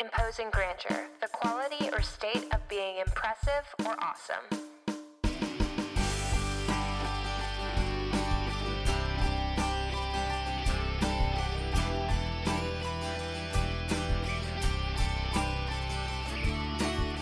imposing 0.00 0.48
grandeur, 0.50 1.06
the 1.20 1.28
quality 1.28 1.90
or 1.92 2.02
state 2.02 2.46
of 2.54 2.66
being 2.68 2.98
impressive 2.98 3.64
or 3.84 3.96
awesome. 4.00 4.44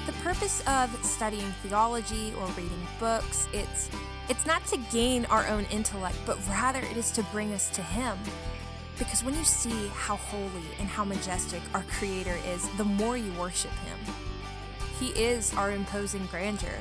The 0.06 0.12
purpose 0.22 0.62
of 0.66 0.90
studying 1.04 1.50
theology 1.62 2.34
or 2.38 2.46
reading 2.48 2.86
books, 2.98 3.48
it's 3.52 3.88
it's 4.28 4.44
not 4.44 4.66
to 4.66 4.76
gain 4.92 5.24
our 5.26 5.46
own 5.46 5.66
intellect, 5.70 6.16
but 6.26 6.36
rather 6.48 6.80
it 6.80 6.96
is 6.96 7.10
to 7.12 7.22
bring 7.24 7.52
us 7.52 7.70
to 7.70 7.82
him. 7.82 8.18
Because 8.98 9.22
when 9.22 9.34
you 9.34 9.44
see 9.44 9.88
how 9.88 10.16
holy 10.16 10.66
and 10.78 10.88
how 10.88 11.04
majestic 11.04 11.60
our 11.74 11.82
creator 11.82 12.36
is, 12.46 12.68
the 12.76 12.84
more 12.84 13.16
you 13.16 13.32
worship 13.32 13.72
him. 13.72 13.98
He 14.98 15.08
is 15.08 15.52
our 15.54 15.72
imposing 15.72 16.24
grandeur. 16.26 16.78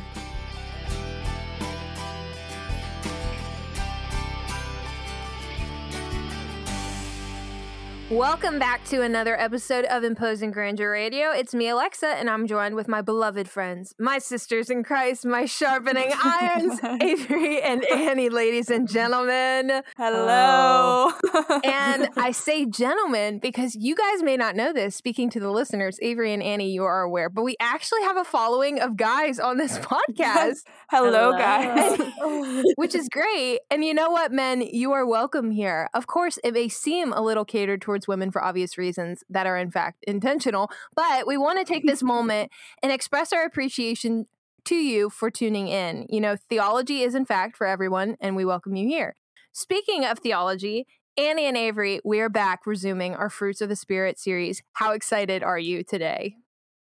Welcome 8.12 8.60
back 8.60 8.86
to 8.90 9.02
another 9.02 9.36
episode 9.36 9.84
of 9.86 10.04
Imposing 10.04 10.52
Grandeur 10.52 10.92
Radio. 10.92 11.32
It's 11.32 11.56
me, 11.56 11.70
Alexa, 11.70 12.06
and 12.06 12.30
I'm 12.30 12.46
joined 12.46 12.76
with 12.76 12.88
my 12.88 13.02
beloved 13.02 13.50
friends, 13.50 13.96
my 13.98 14.20
sisters 14.20 14.70
in 14.70 14.84
Christ, 14.84 15.26
my 15.26 15.46
sharpening 15.46 16.14
irons, 16.24 16.80
Avery 17.02 17.64
and 17.64 17.84
Annie, 17.92 18.30
ladies 18.30 18.70
and 18.70 18.88
gentlemen. 18.88 19.82
Hello. 19.98 21.14
Oh. 21.18 21.62
and 21.64 22.10
I 22.16 22.30
say 22.30 22.68
gentlemen 22.68 23.40
because 23.40 23.74
you 23.74 23.96
guys 23.96 24.22
may 24.22 24.38
not 24.38 24.56
know 24.56 24.72
this, 24.72 24.96
speaking 24.96 25.32
to 25.32 25.40
the 25.40 25.50
listeners, 25.50 25.98
Avery 26.04 26.32
and 26.32 26.44
Annie, 26.44 26.70
you 26.70 26.84
are 26.84 27.02
aware, 27.02 27.32
but 27.32 27.42
we 27.42 27.56
actually 27.60 28.04
have 28.04 28.18
a 28.18 28.24
following 28.24 28.80
of 28.80 28.98
guys 28.98 29.40
on 29.40 29.58
this 29.58 29.80
podcast. 29.80 30.58
Hello, 30.92 31.32
guys. 31.32 32.00
which 32.76 32.94
is 32.94 33.10
great. 33.10 33.62
And 33.72 33.84
you 33.84 33.96
know 33.96 34.12
what, 34.12 34.32
men? 34.32 34.62
You 34.62 34.92
are 34.92 35.08
welcome 35.08 35.50
here. 35.50 35.90
Of 35.96 36.06
course, 36.06 36.38
it 36.44 36.54
may 36.54 36.70
seem 36.70 37.12
a 37.12 37.22
little 37.22 37.46
catered 37.46 37.82
towards 37.82 37.95
women 38.08 38.32
for 38.32 38.44
obvious 38.44 38.78
reasons 38.78 39.24
that 39.30 39.48
are, 39.48 39.58
in 39.58 39.72
fact, 39.72 40.04
intentional, 40.08 40.70
but 40.96 41.26
we 41.26 41.38
want 41.38 41.60
to 41.60 41.66
take 41.66 41.86
this 41.86 42.04
moment 42.16 42.52
and 42.84 42.92
express 42.92 43.32
our 43.32 43.44
appreciation 43.44 44.28
to 44.66 44.76
you 44.76 45.10
for 45.10 45.30
tuning 45.30 45.68
in. 45.68 46.06
You 46.10 46.22
know, 46.22 46.36
theology 46.50 47.02
is, 47.02 47.16
in 47.16 47.26
fact, 47.26 47.56
for 47.56 47.68
everyone, 47.68 48.18
and 48.20 48.36
we 48.36 48.46
welcome 48.46 48.76
you 48.76 48.88
here. 48.88 49.16
Speaking 49.52 50.04
of 50.06 50.20
theology, 50.20 50.86
Annie 51.18 51.46
and 51.46 51.56
Avery, 51.56 52.02
we're 52.04 52.30
back 52.30 52.66
resuming 52.66 53.16
our 53.16 53.30
Fruits 53.30 53.62
of 53.62 53.70
the 53.70 53.76
Spirit 53.76 54.20
series. 54.20 54.62
How 54.74 54.92
excited 54.92 55.44
are 55.44 55.60
you 55.60 55.84
today? 55.84 56.36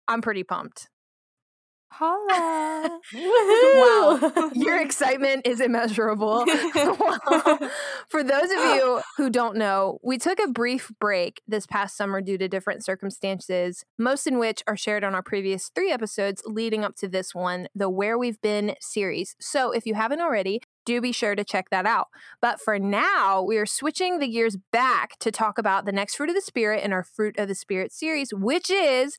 I'm 0.07 0.21
pretty 0.21 0.43
pumped. 0.43 0.89
Holla. 1.91 3.01
wow. 3.15 4.51
Your 4.55 4.81
excitement 4.81 5.47
is 5.47 5.61
immeasurable. 5.61 6.45
well, 6.75 7.71
for 8.09 8.23
those 8.23 8.51
of 8.51 8.59
you 8.59 9.01
who 9.17 9.31
don't 9.31 9.57
know, 9.57 9.99
we 10.03 10.19
took 10.19 10.39
a 10.39 10.49
brief 10.49 10.91
break 11.01 11.41
this 11.49 11.67
past 11.67 11.97
summer 11.97 12.21
due 12.21 12.39
to 12.39 12.49
different 12.49 12.85
circumstances, 12.85 13.85
most 13.99 14.27
in 14.27 14.39
which 14.39 14.63
are 14.67 14.77
shared 14.77 15.03
on 15.03 15.15
our 15.15 15.23
previous 15.23 15.71
three 15.75 15.91
episodes 15.91 16.43
leading 16.45 16.85
up 16.85 16.95
to 16.97 17.09
this 17.09 17.35
one, 17.35 17.69
the 17.75 17.89
Where 17.89 18.19
We've 18.19 18.41
Been 18.41 18.75
series. 18.81 19.35
So 19.41 19.73
if 19.73 19.87
you 19.87 19.95
haven't 19.95 20.21
already, 20.21 20.61
do 20.89 21.03
be 21.03 21.13
sure 21.13 21.35
to 21.35 21.45
check 21.45 21.69
that 21.69 21.85
out. 21.85 22.09
But 22.41 22.61
for 22.61 22.79
now, 22.79 23.43
we 23.43 23.59
are 23.59 23.67
switching 23.67 24.19
the 24.19 24.29
gears 24.29 24.57
back 24.73 25.19
to 25.19 25.31
talk 25.31 25.59
about 25.59 25.85
the 25.85 25.93
next 25.93 26.15
fruit 26.17 26.31
of 26.31 26.35
the 26.35 26.41
Spirit 26.41 26.83
in 26.83 26.95
our 26.95 27.05
Fruit 27.05 27.39
of 27.39 27.47
the 27.47 27.55
Spirit 27.55 27.93
series, 27.93 28.33
which 28.33 28.71
is 28.71 29.19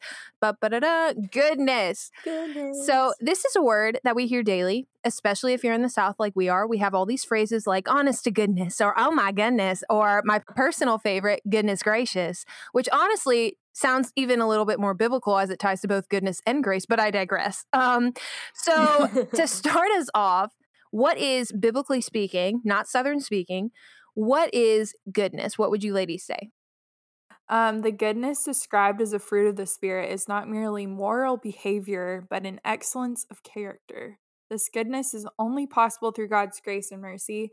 goodness. 1.32 2.10
Goodness. 2.24 2.88
So, 2.88 3.14
this 3.20 3.46
is 3.46 3.56
a 3.56 3.62
word 3.62 4.00
that 4.04 4.16
we 4.16 4.26
hear 4.26 4.42
daily, 4.42 4.88
especially 5.04 5.54
if 5.54 5.64
you're 5.64 5.74
in 5.74 5.84
the 5.84 5.90
South 5.90 6.16
like 6.18 6.34
we 6.36 6.50
are. 6.50 6.66
We 6.66 6.80
have 6.80 6.96
all 6.96 7.06
these 7.06 7.24
phrases 7.24 7.68
like 7.68 7.88
honest 7.88 8.24
to 8.24 8.32
goodness, 8.32 8.82
or 8.82 8.98
oh 8.98 9.12
my 9.12 9.32
goodness, 9.32 9.84
or 9.92 10.24
my 10.26 10.40
personal 10.40 10.98
favorite, 10.98 11.42
goodness 11.48 11.84
gracious, 11.84 12.46
which 12.72 12.90
honestly 12.92 13.58
sounds 13.74 14.12
even 14.16 14.42
a 14.42 14.48
little 14.48 14.66
bit 14.66 14.80
more 14.80 14.96
biblical 14.96 15.38
as 15.38 15.52
it 15.52 15.60
ties 15.60 15.82
to 15.82 15.88
both 15.88 16.10
goodness 16.10 16.42
and 16.48 16.64
grace, 16.64 16.88
but 16.88 17.00
I 17.00 17.12
digress. 17.12 17.66
Um, 17.74 18.14
so, 18.56 19.08
to 19.36 19.48
start 19.60 19.92
us 19.92 20.10
off, 20.16 20.52
what 20.92 21.18
is 21.18 21.52
biblically 21.52 22.02
speaking, 22.02 22.62
not 22.64 22.88
Southern 22.88 23.20
speaking, 23.20 23.72
what 24.14 24.54
is 24.54 24.96
goodness? 25.12 25.58
What 25.58 25.72
would 25.72 25.84
you 25.84 25.94
ladies 25.94 26.26
say? 26.26 26.50
Um, 27.48 27.82
the 27.82 27.92
goodness 27.92 28.44
described 28.44 29.02
as 29.02 29.14
a 29.14 29.20
fruit 29.20 29.48
of 29.48 29.56
the 29.56 29.66
Spirit 29.66 30.12
is 30.12 30.28
not 30.28 30.48
merely 30.48 30.86
moral 30.86 31.38
behavior, 31.38 32.28
but 32.30 32.46
an 32.46 32.60
excellence 32.64 33.26
of 33.32 33.44
character. 33.44 34.20
This 34.50 34.70
goodness 34.72 35.14
is 35.14 35.28
only 35.40 35.66
possible 35.66 36.12
through 36.12 36.30
God's 36.30 36.60
grace 36.60 36.92
and 36.92 37.02
mercy. 37.02 37.52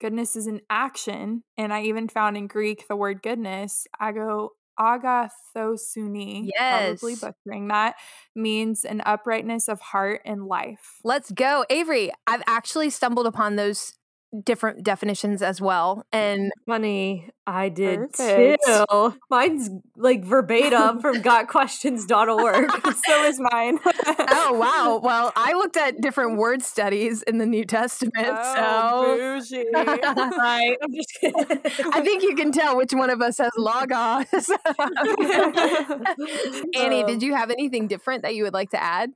Goodness 0.00 0.36
is 0.36 0.46
an 0.46 0.60
action, 0.68 1.44
and 1.56 1.72
I 1.72 1.82
even 1.82 2.08
found 2.08 2.36
in 2.36 2.46
Greek 2.46 2.88
the 2.88 2.96
word 2.96 3.22
goodness, 3.22 3.86
ago 4.00 4.50
agathosuni, 4.78 6.50
yes. 6.54 7.00
probably 7.00 7.16
butchering 7.16 7.68
that, 7.68 7.96
means 8.34 8.84
an 8.84 9.02
uprightness 9.04 9.68
of 9.68 9.80
heart 9.80 10.22
and 10.24 10.46
life. 10.46 11.00
Let's 11.04 11.30
go. 11.30 11.64
Avery, 11.70 12.10
I've 12.26 12.42
actually 12.46 12.90
stumbled 12.90 13.26
upon 13.26 13.56
those 13.56 13.94
different 14.44 14.82
definitions 14.82 15.42
as 15.42 15.60
well. 15.60 16.06
And 16.12 16.50
funny, 16.66 17.28
I 17.46 17.68
did 17.68 18.12
Perfect. 18.12 18.64
too. 18.66 19.14
Mine's 19.30 19.68
like 19.96 20.24
verbatim 20.24 21.00
from 21.00 21.16
gotquestions.org. 21.22 22.70
so 23.04 23.24
is 23.24 23.40
mine. 23.40 23.78
oh 23.84 24.52
wow. 24.54 25.00
Well, 25.12 25.32
I 25.34 25.52
looked 25.54 25.76
at 25.76 26.00
different 26.00 26.38
word 26.38 26.62
studies 26.62 27.22
in 27.22 27.38
the 27.38 27.46
New 27.46 27.64
Testament. 27.64 28.14
Oh, 28.16 28.54
so 28.54 29.16
bougie. 29.16 29.66
right. 29.74 30.76
I'm 30.82 30.94
just 30.94 31.12
kidding. 31.20 31.92
I 31.92 32.00
think 32.02 32.22
you 32.22 32.34
can 32.34 32.52
tell 32.52 32.76
which 32.76 32.92
one 32.92 33.10
of 33.10 33.20
us 33.20 33.38
has 33.38 33.50
Logos. 33.56 34.50
Annie, 36.78 37.04
did 37.04 37.22
you 37.22 37.34
have 37.34 37.50
anything 37.50 37.88
different 37.88 38.22
that 38.22 38.34
you 38.34 38.44
would 38.44 38.54
like 38.54 38.70
to 38.70 38.82
add? 38.82 39.10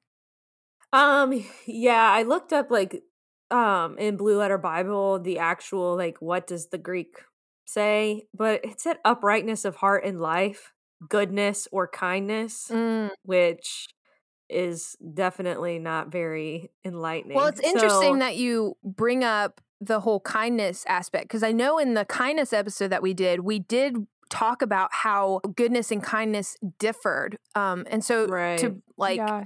Um, 0.93 1.45
yeah, 1.67 2.11
I 2.11 2.23
looked 2.23 2.53
up 2.53 2.71
like 2.71 3.03
um 3.51 3.97
in 3.99 4.17
Blue 4.17 4.39
Letter 4.39 4.59
Bible 4.59 5.19
the 5.21 5.39
actual 5.39 5.97
like 5.97 6.21
what 6.21 6.47
does 6.47 6.69
the 6.69 6.79
Greek 6.79 7.17
say, 7.67 8.27
but 8.35 8.65
it 8.65 8.81
said 8.81 8.99
uprightness 9.05 9.65
of 9.65 9.77
heart 9.77 10.05
and 10.05 10.21
life, 10.21 10.73
goodness 11.09 11.67
or 11.73 11.89
kindness, 11.89 12.71
Mm. 12.73 13.11
which 13.25 13.89
is 14.49 14.97
definitely 15.15 15.79
not 15.81 16.09
very 16.09 16.71
enlightening. 16.85 17.37
Well, 17.37 17.47
it's 17.49 17.61
interesting 17.61 18.15
So- 18.15 18.19
that 18.21 18.37
you 18.37 18.77
bring 18.85 19.25
up 19.25 19.61
the 19.81 20.01
whole 20.01 20.21
kindness 20.21 20.85
aspect 20.89 21.25
because 21.25 21.43
I 21.43 21.53
know 21.53 21.79
in 21.79 21.95
the 21.95 22.05
kindness 22.05 22.53
episode 22.53 22.89
that 22.89 23.03
we 23.03 23.13
did, 23.13 23.41
we 23.41 23.59
did 23.59 24.07
talk 24.31 24.63
about 24.63 24.91
how 24.93 25.41
goodness 25.57 25.91
and 25.91 26.03
kindness 26.03 26.57
differed. 26.79 27.39
Um, 27.55 27.85
and 27.91 28.05
so 28.05 28.27
Right. 28.27 28.59
to 28.61 28.81
like 28.97 29.19
yeah. 29.19 29.45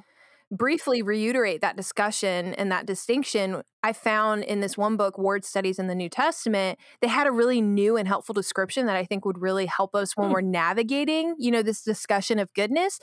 Briefly 0.50 1.02
reiterate 1.02 1.60
that 1.60 1.76
discussion 1.76 2.54
and 2.54 2.70
that 2.72 2.86
distinction, 2.86 3.62
I 3.82 3.92
found 3.92 4.44
in 4.44 4.60
this 4.60 4.76
one 4.76 4.96
book, 4.96 5.16
Word 5.16 5.44
Studies 5.44 5.78
in 5.78 5.86
the 5.86 5.94
New 5.94 6.08
Testament, 6.08 6.78
they 7.00 7.08
had 7.08 7.26
a 7.26 7.30
really 7.32 7.60
new 7.62 7.96
and 7.96 8.06
helpful 8.06 8.34
description 8.34 8.86
that 8.86 8.96
I 8.96 9.04
think 9.04 9.24
would 9.24 9.40
really 9.40 9.66
help 9.66 9.94
us 9.94 10.16
when 10.16 10.28
Hmm. 10.28 10.32
we're 10.32 10.40
navigating, 10.42 11.34
you 11.38 11.50
know, 11.50 11.62
this 11.62 11.82
discussion 11.82 12.38
of 12.38 12.52
goodness. 12.52 12.98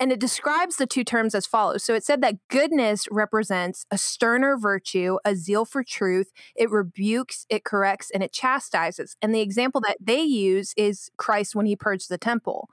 And 0.00 0.12
it 0.12 0.20
describes 0.20 0.76
the 0.76 0.86
two 0.86 1.04
terms 1.04 1.34
as 1.34 1.46
follows. 1.46 1.84
So 1.84 1.94
it 1.94 2.04
said 2.04 2.22
that 2.22 2.36
goodness 2.48 3.06
represents 3.10 3.84
a 3.90 3.98
sterner 3.98 4.56
virtue, 4.56 5.18
a 5.24 5.34
zeal 5.34 5.64
for 5.64 5.82
truth. 5.82 6.30
It 6.56 6.70
rebukes, 6.70 7.46
it 7.50 7.64
corrects, 7.64 8.10
and 8.12 8.22
it 8.22 8.32
chastises. 8.32 9.16
And 9.20 9.34
the 9.34 9.40
example 9.40 9.80
that 9.82 9.98
they 10.00 10.22
use 10.22 10.72
is 10.76 11.10
Christ 11.18 11.54
when 11.54 11.66
he 11.66 11.76
purged 11.76 12.08
the 12.08 12.18
temple. 12.18 12.68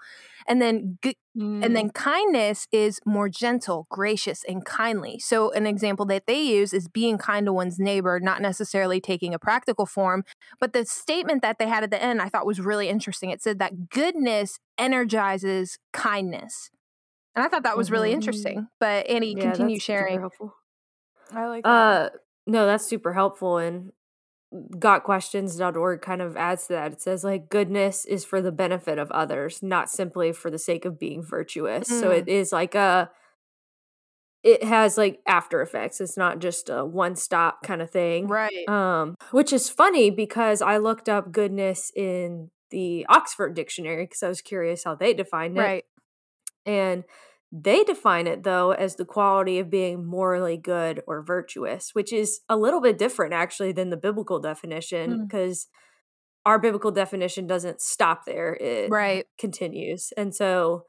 And 0.50 0.62
then 0.62 1.00
good 1.04 1.16
Mm. 1.38 1.64
and 1.64 1.76
then 1.78 1.92
kindness 1.92 2.68
is 2.74 3.00
more 3.06 3.30
gentle, 3.30 3.88
gracious, 3.92 4.44
and 4.50 4.66
kindly. 4.66 5.20
So, 5.20 5.52
an 5.54 5.68
example 5.68 6.06
that 6.08 6.26
they 6.28 6.42
use 6.42 6.74
is 6.74 6.90
being 6.90 7.18
kind 7.20 7.46
to 7.48 7.54
one's 7.54 7.80
neighbor, 7.80 8.20
not 8.22 8.42
necessarily 8.42 9.00
taking 9.02 9.34
a 9.34 9.40
practical 9.40 9.86
form. 9.86 10.24
But 10.60 10.74
the 10.74 10.86
statement 10.86 11.44
that 11.44 11.60
they 11.60 11.68
had 11.70 11.84
at 11.86 11.92
the 11.92 12.02
end 12.04 12.22
I 12.22 12.30
thought 12.30 12.48
was 12.48 12.60
really 12.62 12.90
interesting. 12.90 13.30
It 13.32 13.42
said 13.44 13.60
that 13.60 13.90
goodness 13.90 14.60
energizes 14.80 15.78
kindness. 15.94 16.72
And 17.36 17.46
I 17.46 17.50
thought 17.50 17.64
that 17.64 17.78
was 17.78 17.92
really 17.92 18.12
Mhm. 18.12 18.16
interesting. 18.16 18.68
But 18.80 19.08
Annie, 19.10 19.36
Yeah, 19.36 19.42
continue 19.42 19.76
that's 19.76 19.86
super 19.86 20.06
sharing. 20.06 20.20
helpful. 20.20 20.54
I 21.32 21.48
like 21.48 21.68
that. 21.70 22.00
Uh 22.04 22.10
no, 22.48 22.66
that's 22.66 22.86
super 22.88 23.14
helpful 23.14 23.58
and 23.58 23.92
gotquestions.org 24.54 26.02
kind 26.02 26.22
of 26.22 26.36
adds 26.36 26.68
to 26.68 26.74
that. 26.74 26.94
It 26.94 27.02
says 27.02 27.24
like 27.24 27.50
goodness 27.50 28.06
is 28.06 28.26
for 28.26 28.42
the 28.42 28.52
benefit 28.52 28.98
of 28.98 29.12
others, 29.12 29.62
not 29.62 29.90
simply 29.90 30.32
for 30.32 30.50
the 30.50 30.58
sake 30.60 30.86
of 30.86 31.00
being 31.00 31.22
virtuous. 31.24 31.88
So 31.88 32.10
Mm. 32.10 32.18
it 32.18 32.28
is 32.30 32.52
like 32.52 32.76
a 32.76 33.12
it 34.42 34.64
has 34.64 34.98
like 34.98 35.20
after 35.28 35.62
effects. 35.62 36.00
It's 36.00 36.16
not 36.16 36.40
just 36.40 36.70
a 36.70 36.86
one 36.86 37.16
stop 37.18 37.62
kind 37.62 37.82
of 37.82 37.92
thing. 37.92 38.28
Right. 38.28 38.68
Um 38.68 39.16
which 39.32 39.52
is 39.54 39.70
funny 39.70 40.10
because 40.10 40.62
I 40.62 40.78
looked 40.78 41.10
up 41.10 41.32
goodness 41.32 41.92
in 41.96 42.50
the 42.72 43.06
Oxford 43.10 43.54
dictionary 43.54 44.06
because 44.06 44.24
I 44.24 44.28
was 44.30 44.42
curious 44.42 44.84
how 44.84 44.96
they 44.96 45.14
defined 45.14 45.58
it. 45.58 45.62
Right. 45.62 45.86
And 46.66 47.04
they 47.52 47.84
define 47.84 48.28
it, 48.28 48.44
though, 48.44 48.72
as 48.72 48.96
the 48.96 49.06
quality 49.06 49.58
of 49.58 49.72
being 49.72 50.06
morally 50.06 50.58
good 50.58 51.02
or 51.08 51.24
virtuous, 51.24 51.90
which 51.94 52.14
is 52.14 52.42
a 52.48 52.56
little 52.56 52.80
bit 52.80 52.98
different, 53.00 53.34
actually, 53.34 53.72
than 53.72 53.90
the 53.90 53.98
biblical 53.98 54.40
definition, 54.40 55.26
because 55.26 55.66
mm. 55.66 55.68
our 56.46 56.60
biblical 56.60 56.92
definition 56.92 57.48
doesn't 57.48 57.82
stop 57.82 58.26
there. 58.26 58.54
It 58.54 58.92
right. 58.92 59.26
continues. 59.40 60.14
And 60.16 60.36
so 60.36 60.84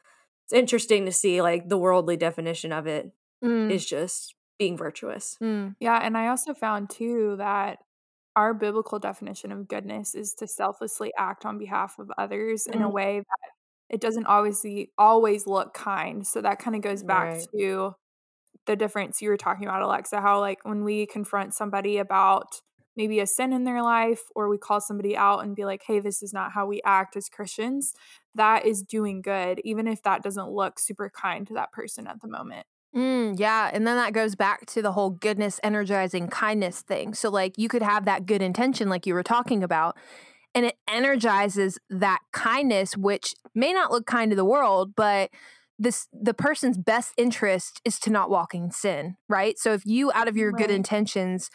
it's 0.45 0.53
interesting 0.53 1.07
to 1.07 1.13
see, 1.13 1.41
like, 1.41 1.69
the 1.69 1.79
worldly 1.79 2.19
definition 2.19 2.73
of 2.73 2.87
it 2.87 3.11
mm. 3.43 3.71
is 3.71 3.87
just 3.87 4.35
being 4.59 4.77
virtuous. 4.77 5.39
Mm. 5.43 5.77
Yeah. 5.81 5.99
And 6.03 6.15
I 6.15 6.29
also 6.29 6.53
found, 6.53 6.91
too, 6.91 7.37
that 7.39 7.79
our 8.37 8.53
biblical 8.53 8.99
definition 8.99 9.51
of 9.51 9.67
goodness 9.67 10.15
is 10.15 10.35
to 10.35 10.47
selflessly 10.47 11.13
act 11.19 11.47
on 11.47 11.59
behalf 11.59 11.99
of 11.99 12.11
others 12.19 12.67
in 12.67 12.83
a 12.83 12.89
mm. 12.89 12.93
way 12.93 13.19
that 13.19 13.51
it 13.91 14.01
doesn't 14.01 14.27
always 14.27 14.65
always 14.97 15.47
look 15.47 15.75
kind. 15.75 16.27
So 16.27 16.41
that 16.41 16.59
kind 16.59 16.77
of 16.77 16.83
goes 16.83 17.03
back 17.03 17.35
right. 17.35 17.47
to 17.59 17.95
the 18.67 18.77
difference 18.77 19.21
you 19.21 19.29
were 19.29 19.37
talking 19.37 19.67
about, 19.67 19.83
Alexa, 19.83 20.21
how 20.21 20.41
like 20.41 20.59
when 20.65 20.85
we 20.85 21.07
confront 21.07 21.55
somebody 21.55 21.99
about 21.99 22.61
maybe 22.97 23.19
a 23.21 23.27
sin 23.27 23.53
in 23.53 23.65
their 23.65 23.83
life 23.83 24.23
or 24.35 24.49
we 24.49 24.59
call 24.59 24.81
somebody 24.81 25.17
out 25.17 25.41
and 25.41 25.57
be 25.57 25.65
like, 25.65 25.83
hey, 25.87 26.01
this 26.01 26.23
is 26.23 26.33
not 26.33 26.53
how 26.53 26.67
we 26.67 26.81
act 26.85 27.17
as 27.17 27.29
Christians, 27.29 27.93
that 28.35 28.65
is 28.65 28.83
doing 28.83 29.23
good, 29.23 29.61
even 29.65 29.87
if 29.87 30.03
that 30.03 30.23
doesn't 30.23 30.51
look 30.51 30.79
super 30.79 31.11
kind 31.11 31.47
to 31.49 31.55
that 31.55 31.73
person 31.73 32.07
at 32.07 32.21
the 32.21 32.29
moment. 32.29 32.67
Mm, 32.95 33.39
yeah. 33.39 33.71
And 33.73 33.87
then 33.87 33.97
that 33.97 34.13
goes 34.13 34.35
back 34.35 34.67
to 34.67 34.83
the 34.83 34.93
whole 34.93 35.11
goodness, 35.11 35.61
energizing 35.63 36.29
kindness 36.29 36.83
thing. 36.83 37.15
So, 37.15 37.31
like, 37.31 37.57
you 37.57 37.69
could 37.69 37.83
have 37.83 38.05
that 38.07 38.27
good 38.27 38.43
intention, 38.43 38.89
like 38.89 39.07
you 39.07 39.15
were 39.15 39.23
talking 39.23 39.63
about, 39.63 39.97
and 40.55 40.67
it 40.67 40.77
energizes 40.89 41.79
that 41.89 42.21
kindness 42.33 42.97
which 42.97 43.35
may 43.55 43.73
not 43.73 43.91
look 43.91 44.07
kind 44.07 44.31
to 44.31 44.37
the 44.37 44.45
world 44.45 44.93
but 44.97 45.31
this 45.79 46.09
the 46.13 46.35
person's 46.35 46.77
best 46.77 47.13
interest 47.17 47.81
is 47.85 47.99
to 47.99 48.11
not 48.11 48.31
walk 48.31 48.55
in 48.55 48.71
sin 48.71 49.17
right 49.29 49.59
so 49.59 49.73
if 49.73 49.83
you 49.85 50.13
out 50.13 50.29
of 50.29 50.37
your 50.37 50.51
right. 50.53 50.63
good 50.63 50.71
intentions 50.71 51.51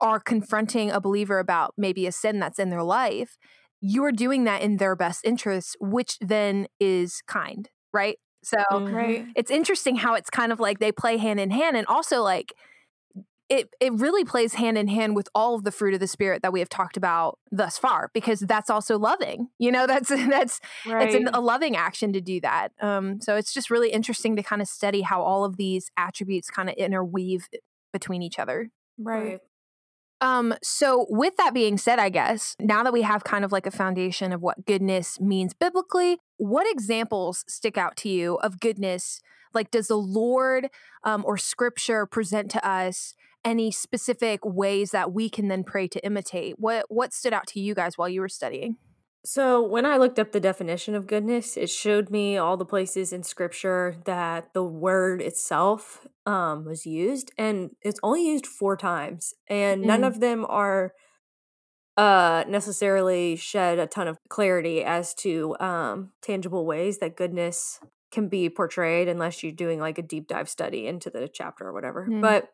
are 0.00 0.20
confronting 0.20 0.90
a 0.90 1.00
believer 1.00 1.38
about 1.38 1.74
maybe 1.76 2.06
a 2.06 2.12
sin 2.12 2.38
that's 2.38 2.58
in 2.58 2.70
their 2.70 2.82
life 2.82 3.36
you're 3.80 4.12
doing 4.12 4.44
that 4.44 4.62
in 4.62 4.76
their 4.76 4.94
best 4.94 5.24
interest 5.24 5.76
which 5.80 6.18
then 6.20 6.66
is 6.78 7.22
kind 7.26 7.70
right 7.92 8.18
so 8.42 8.56
mm-hmm. 8.70 9.30
it's 9.36 9.50
interesting 9.50 9.96
how 9.96 10.14
it's 10.14 10.30
kind 10.30 10.52
of 10.52 10.60
like 10.60 10.78
they 10.78 10.92
play 10.92 11.16
hand 11.16 11.40
in 11.40 11.50
hand 11.50 11.76
and 11.76 11.86
also 11.86 12.22
like 12.22 12.54
it 13.50 13.74
it 13.80 13.92
really 13.94 14.24
plays 14.24 14.54
hand 14.54 14.78
in 14.78 14.88
hand 14.88 15.16
with 15.16 15.28
all 15.34 15.56
of 15.56 15.64
the 15.64 15.72
fruit 15.72 15.92
of 15.92 16.00
the 16.00 16.06
spirit 16.06 16.40
that 16.42 16.52
we 16.52 16.60
have 16.60 16.68
talked 16.68 16.96
about 16.96 17.38
thus 17.50 17.76
far 17.76 18.10
because 18.14 18.40
that's 18.40 18.70
also 18.70 18.98
loving 18.98 19.48
you 19.58 19.70
know 19.70 19.86
that's 19.88 20.08
that's 20.08 20.60
right. 20.86 21.08
it's 21.08 21.14
an, 21.14 21.28
a 21.34 21.40
loving 21.40 21.76
action 21.76 22.12
to 22.12 22.20
do 22.20 22.40
that 22.40 22.72
um 22.80 23.20
so 23.20 23.36
it's 23.36 23.52
just 23.52 23.70
really 23.70 23.90
interesting 23.90 24.36
to 24.36 24.42
kind 24.42 24.62
of 24.62 24.68
study 24.68 25.02
how 25.02 25.20
all 25.20 25.44
of 25.44 25.56
these 25.56 25.90
attributes 25.98 26.48
kind 26.48 26.70
of 26.70 26.76
interweave 26.76 27.48
between 27.92 28.22
each 28.22 28.38
other 28.38 28.70
right 28.96 29.40
um, 30.22 30.54
so 30.62 31.06
with 31.08 31.38
that 31.38 31.54
being 31.54 31.78
said, 31.78 31.98
I 31.98 32.10
guess 32.10 32.54
now 32.60 32.82
that 32.82 32.92
we 32.92 33.00
have 33.00 33.24
kind 33.24 33.42
of 33.42 33.52
like 33.52 33.66
a 33.66 33.70
foundation 33.70 34.34
of 34.34 34.42
what 34.42 34.66
goodness 34.66 35.18
means 35.18 35.54
biblically, 35.54 36.18
what 36.36 36.70
examples 36.70 37.42
stick 37.48 37.78
out 37.78 37.96
to 37.98 38.10
you 38.10 38.34
of 38.42 38.60
goodness? 38.60 39.22
Like, 39.54 39.70
does 39.70 39.88
the 39.88 39.96
Lord 39.96 40.68
um, 41.04 41.24
or 41.26 41.38
Scripture 41.38 42.04
present 42.04 42.50
to 42.50 42.68
us 42.68 43.14
any 43.44 43.70
specific 43.70 44.40
ways 44.44 44.90
that 44.90 45.12
we 45.12 45.28
can 45.28 45.48
then 45.48 45.64
pray 45.64 45.88
to 45.88 46.04
imitate? 46.04 46.56
What 46.58 46.86
what 46.88 47.12
stood 47.12 47.32
out 47.32 47.46
to 47.48 47.60
you 47.60 47.74
guys 47.74 47.96
while 47.96 48.08
you 48.08 48.20
were 48.20 48.28
studying? 48.28 48.76
So, 49.22 49.62
when 49.62 49.84
I 49.84 49.98
looked 49.98 50.18
up 50.18 50.32
the 50.32 50.40
definition 50.40 50.94
of 50.94 51.06
goodness, 51.06 51.58
it 51.58 51.68
showed 51.68 52.08
me 52.08 52.38
all 52.38 52.56
the 52.56 52.64
places 52.64 53.12
in 53.12 53.22
scripture 53.22 53.96
that 54.06 54.54
the 54.54 54.64
word 54.64 55.20
itself 55.20 56.06
um, 56.24 56.64
was 56.64 56.86
used, 56.86 57.30
and 57.36 57.70
it's 57.82 58.00
only 58.02 58.26
used 58.26 58.46
four 58.46 58.78
times, 58.78 59.34
and 59.46 59.82
mm. 59.82 59.86
none 59.86 60.04
of 60.04 60.20
them 60.20 60.46
are 60.48 60.92
uh, 61.98 62.44
necessarily 62.48 63.36
shed 63.36 63.78
a 63.78 63.86
ton 63.86 64.08
of 64.08 64.16
clarity 64.30 64.82
as 64.82 65.12
to 65.16 65.54
um, 65.60 66.12
tangible 66.22 66.64
ways 66.64 66.98
that 66.98 67.14
goodness 67.14 67.78
can 68.10 68.26
be 68.26 68.48
portrayed, 68.48 69.06
unless 69.06 69.42
you're 69.42 69.52
doing 69.52 69.80
like 69.80 69.98
a 69.98 70.02
deep 70.02 70.28
dive 70.28 70.48
study 70.48 70.86
into 70.86 71.10
the 71.10 71.28
chapter 71.30 71.66
or 71.66 71.74
whatever. 71.74 72.06
Mm. 72.10 72.22
But 72.22 72.48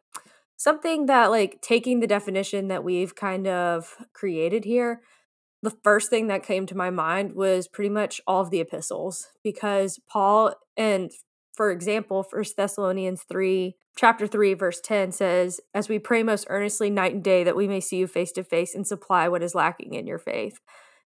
something 0.57 1.07
that 1.07 1.31
like 1.31 1.61
taking 1.63 2.01
the 2.01 2.07
definition 2.07 2.69
that 2.69 2.85
we've 2.85 3.15
kind 3.15 3.47
of 3.47 3.97
created 4.13 4.65
here 4.65 5.01
the 5.63 5.77
first 5.83 6.11
thing 6.11 6.29
that 6.29 6.45
came 6.45 6.67
to 6.67 6.77
my 6.77 6.91
mind 6.91 7.33
was 7.35 7.67
pretty 7.67 7.89
much 7.89 8.21
all 8.27 8.43
of 8.43 8.51
the 8.51 8.61
epistles 8.61 9.29
because 9.43 9.99
paul 10.09 10.55
and 10.77 11.11
for 11.55 11.71
example 11.71 12.23
first 12.23 12.57
thessalonians 12.57 13.23
3 13.29 13.75
chapter 13.97 14.27
3 14.27 14.55
verse 14.55 14.81
10 14.81 15.11
says 15.11 15.61
as 15.75 15.89
we 15.89 15.99
pray 15.99 16.23
most 16.23 16.47
earnestly 16.51 16.91
night 16.91 17.15
and 17.15 17.25
day 17.25 17.43
that 17.43 17.57
we 17.57 17.67
may 17.67 17.81
see 17.81 17.97
you 17.97 18.07
face 18.07 18.31
to 18.33 18.45
face 18.45 18.75
and 18.75 18.87
supply 18.87 19.27
what 19.29 19.43
is 19.43 19.55
lacking 19.55 19.95
in 19.95 20.07
your 20.07 20.19
faith. 20.19 20.61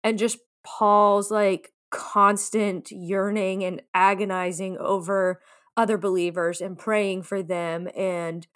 And 0.04 0.20
just 0.20 0.38
paul's 0.64 1.32
like 1.32 1.72
constant 1.90 2.92
yearning 2.92 3.64
and 3.64 3.82
agonizing 3.94 4.78
over 4.78 5.42
other 5.76 5.98
believers 5.98 6.62
and 6.62 6.78
praying 6.78 7.24
for 7.24 7.44
them 7.44 7.90
and 7.96 8.48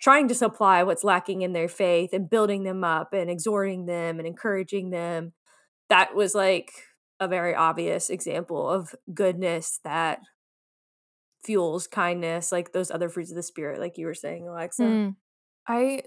trying 0.00 0.28
to 0.28 0.34
supply 0.34 0.82
what's 0.82 1.04
lacking 1.04 1.42
in 1.42 1.52
their 1.52 1.68
faith 1.68 2.10
and 2.12 2.30
building 2.30 2.64
them 2.64 2.84
up 2.84 3.12
and 3.12 3.30
exhorting 3.30 3.86
them 3.86 4.18
and 4.18 4.26
encouraging 4.26 4.90
them. 4.90 5.32
That 5.88 6.14
was 6.14 6.34
like 6.34 6.70
a 7.20 7.28
very 7.28 7.54
obvious 7.54 8.10
example 8.10 8.68
of 8.68 8.94
goodness 9.14 9.80
that 9.84 10.20
fuels 11.44 11.86
kindness, 11.86 12.52
like 12.52 12.72
those 12.72 12.90
other 12.90 13.08
fruits 13.08 13.30
of 13.30 13.36
the 13.36 13.42
spirit, 13.42 13.80
like 13.80 13.96
you 13.96 14.06
were 14.06 14.14
saying, 14.14 14.48
Alexa. 14.48 14.82
Mm. 14.82 15.16
I 15.66 16.02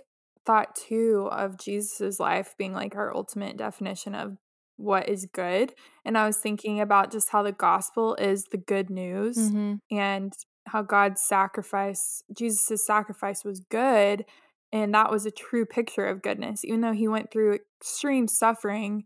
thought 0.46 0.76
too 0.76 1.30
of 1.32 1.58
Jesus's 1.58 2.20
life 2.20 2.56
being 2.58 2.74
like 2.74 2.96
our 2.96 3.16
ultimate 3.16 3.58
definition 3.58 4.16
of 4.16 4.38
what 4.78 5.10
is 5.10 5.28
good. 5.34 5.74
And 6.06 6.18
I 6.18 6.26
was 6.26 6.38
thinking 6.38 6.80
about 6.80 7.12
just 7.12 7.30
how 7.30 7.44
the 7.44 7.52
gospel 7.52 8.16
is 8.16 8.46
the 8.52 8.58
good 8.58 8.90
news. 8.90 9.38
Mm-hmm. 9.38 9.76
And 9.96 10.34
how 10.72 10.82
God's 10.82 11.22
sacrifice, 11.22 12.24
Jesus' 12.36 12.86
sacrifice 12.86 13.44
was 13.44 13.60
good. 13.60 14.26
And 14.72 14.94
that 14.94 15.12
was 15.12 15.26
a 15.26 15.32
true 15.32 15.66
picture 15.66 16.06
of 16.06 16.22
goodness, 16.22 16.64
even 16.64 16.82
though 16.82 16.94
he 16.94 17.08
went 17.08 17.32
through 17.32 17.60
extreme 17.82 18.28
suffering 18.28 19.06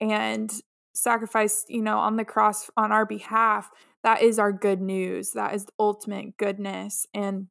and 0.00 0.52
sacrificed, 0.94 1.66
you 1.68 1.82
know, 1.82 1.98
on 1.98 2.16
the 2.16 2.24
cross 2.24 2.70
on 2.76 2.92
our 2.92 3.06
behalf. 3.06 3.70
That 4.02 4.22
is 4.22 4.38
our 4.38 4.52
good 4.52 4.80
news. 4.80 5.32
That 5.32 5.54
is 5.54 5.66
the 5.66 5.72
ultimate 5.78 6.36
goodness. 6.36 7.06
And 7.14 7.48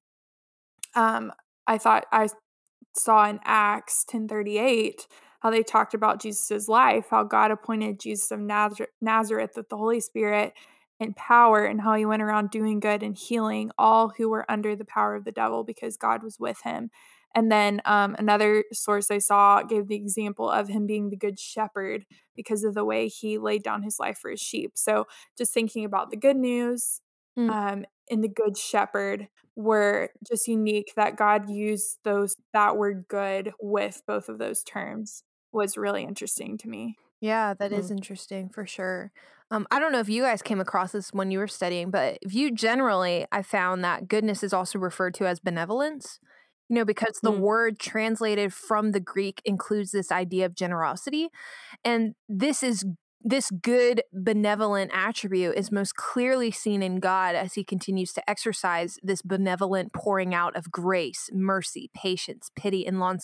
um, 0.96 1.32
I 1.65 1.77
thought 1.77 2.05
I 2.12 2.27
saw 2.96 3.27
in 3.29 3.39
Acts 3.43 4.05
1038 4.12 5.08
how 5.39 5.50
they 5.50 5.63
talked 5.63 5.93
about 5.93 6.22
Jesus' 6.22 6.67
life, 6.67 7.08
how 7.10 7.24
God 7.24 7.51
appointed 7.51 8.00
Jesus 8.00 8.32
of 8.32 8.39
Nazareth 8.39 9.51
with 9.55 9.70
the 9.70 9.77
Holy 9.77 10.00
Spirit 10.00 10.53
and 11.03 11.15
power 11.15 11.65
and 11.65 11.81
how 11.81 11.95
he 11.95 12.05
went 12.05 12.22
around 12.22 12.51
doing 12.51 12.79
good 12.79 13.03
and 13.03 13.17
healing 13.17 13.72
all 13.77 14.13
who 14.17 14.29
were 14.29 14.50
under 14.50 14.75
the 14.75 14.86
power 14.86 15.15
of 15.15 15.25
the 15.25 15.31
devil 15.31 15.63
because 15.63 15.98
God 15.98 16.24
was 16.24 16.39
with 16.39 16.62
him. 16.63 16.89
And 17.36 17.51
then 17.51 17.81
um, 17.86 18.15
another 18.19 18.63
source 18.72 19.10
I 19.10 19.17
saw 19.17 19.63
gave 19.63 19.88
the 19.88 19.95
example 19.95 20.50
of 20.50 20.67
him 20.67 20.86
being 20.86 21.10
the 21.10 21.17
good 21.17 21.39
shepherd 21.39 22.05
because 22.36 22.63
of 22.63 22.75
the 22.75 22.86
way 22.86 23.07
he 23.07 23.38
laid 23.38 23.63
down 23.63 23.83
his 23.83 23.98
life 24.00 24.19
for 24.19 24.29
his 24.31 24.39
sheep. 24.39 24.74
So 24.75 25.05
just 25.38 25.53
thinking 25.53 25.83
about 25.83 26.12
the 26.12 26.17
good 26.17 26.38
news 26.38 27.01
mm. 27.38 27.50
um, 27.50 27.86
and 28.10 28.24
the 28.24 28.29
good 28.29 28.57
shepherd 28.57 29.27
were 29.55 30.10
just 30.27 30.48
unique 30.48 30.93
that 30.95 31.17
God 31.17 31.50
used 31.50 31.98
those 32.03 32.36
that 32.53 32.77
word 32.77 33.05
good 33.07 33.53
with 33.62 34.01
both 34.07 34.29
of 34.29 34.39
those 34.39 34.63
terms 34.63 35.24
was 35.51 35.77
really 35.77 36.03
interesting 36.03 36.57
to 36.60 36.67
me. 36.67 36.98
Yeah, 37.22 37.53
that 37.53 37.72
mm. 37.72 37.77
is 37.77 37.91
interesting 37.91 38.50
for 38.50 38.65
sure. 38.65 39.12
Um, 39.53 39.67
I 39.69 39.79
don't 39.79 39.91
know 39.91 40.00
if 40.00 40.10
you 40.10 40.24
guys 40.24 40.41
came 40.41 40.60
across 40.60 40.93
this 40.93 41.13
when 41.13 41.29
you 41.29 41.38
were 41.38 41.48
studying, 41.48 41.91
but 41.91 42.17
view 42.25 42.51
generally, 42.51 43.27
I 43.31 43.43
found 43.43 43.83
that 43.83 44.07
goodness 44.07 44.41
is 44.41 44.51
also 44.51 44.79
referred 44.79 45.13
to 45.15 45.27
as 45.27 45.39
benevolence. 45.39 46.19
You 46.69 46.77
know, 46.77 46.86
because 46.86 47.19
the 47.22 47.31
mm. 47.31 47.38
word 47.39 47.77
translated 47.77 48.51
from 48.51 48.93
the 48.93 49.00
Greek 49.00 49.43
includes 49.45 49.91
this 49.91 50.12
idea 50.12 50.48
of 50.48 50.55
generosity. 50.55 51.29
And 51.86 52.15
this 52.27 52.63
is 52.63 52.83
this 53.22 53.51
good 53.62 54.01
benevolent 54.12 54.89
attribute 54.91 55.55
is 55.55 55.72
most 55.72 55.95
clearly 55.95 56.50
seen 56.50 56.81
in 56.81 57.00
God 57.00 57.36
as 57.36 57.53
he 57.53 57.63
continues 57.63 58.12
to 58.13 58.27
exercise 58.27 58.98
this 59.03 59.22
benevolent 59.22 59.93
pouring 59.93 60.33
out 60.33 60.55
of 60.55 60.72
grace, 60.72 61.29
mercy, 61.31 61.91
patience, 61.95 62.50
pity, 62.55 62.88
and 62.88 63.00
long 63.00 63.19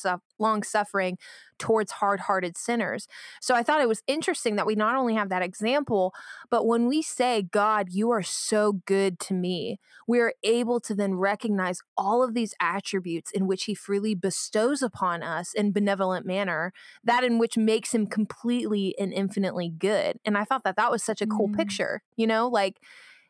suffering 0.63 1.17
towards 1.57 1.91
hard 1.91 2.21
hearted 2.21 2.57
sinners. 2.57 3.07
So 3.41 3.53
I 3.53 3.63
thought 3.63 3.81
it 3.81 3.87
was 3.87 4.01
interesting 4.07 4.55
that 4.55 4.65
we 4.65 4.75
not 4.75 4.95
only 4.95 5.13
have 5.13 5.29
that 5.29 5.41
example, 5.41 6.13
but 6.49 6.65
when 6.65 6.87
we 6.87 7.01
say, 7.01 7.43
God, 7.43 7.87
you 7.91 8.09
are 8.11 8.23
so 8.23 8.81
good 8.85 9.19
to 9.21 9.33
me, 9.33 9.79
we 10.07 10.19
are 10.19 10.33
able 10.43 10.79
to 10.81 10.95
then 10.95 11.15
recognize 11.15 11.81
all 11.97 12.23
of 12.23 12.33
these 12.33 12.55
attributes 12.59 13.31
in 13.31 13.45
which 13.45 13.65
he 13.65 13.75
freely 13.75 14.15
bestows 14.15 14.81
upon 14.81 15.21
us 15.21 15.53
in 15.53 15.71
benevolent 15.71 16.25
manner, 16.25 16.73
that 17.03 17.23
in 17.23 17.37
which 17.37 17.57
makes 17.57 17.93
him 17.93 18.07
completely 18.07 18.95
and 18.97 19.13
infinitely 19.13 19.69
good. 19.69 20.17
And 20.25 20.37
I 20.37 20.45
thought 20.45 20.63
that 20.63 20.77
that 20.77 20.91
was 20.91 21.03
such 21.03 21.21
a 21.21 21.27
cool 21.27 21.49
mm. 21.49 21.57
picture, 21.57 22.01
you 22.15 22.25
know, 22.25 22.47
like 22.47 22.79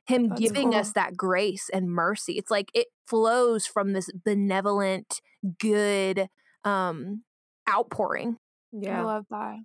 him 0.06 0.30
That's 0.30 0.42
giving 0.42 0.72
cool. 0.72 0.80
us 0.80 0.94
that 0.94 1.16
grace 1.16 1.70
and 1.72 1.90
mercy. 1.90 2.34
It's 2.34 2.52
like 2.52 2.72
it 2.74 2.88
flows 3.06 3.66
from 3.66 3.94
this 3.94 4.10
benevolent, 4.12 5.22
good 5.60 6.30
um 6.64 7.24
outpouring. 7.70 8.38
Yeah. 8.72 9.02
I 9.02 9.04
love 9.04 9.26
that. 9.30 9.58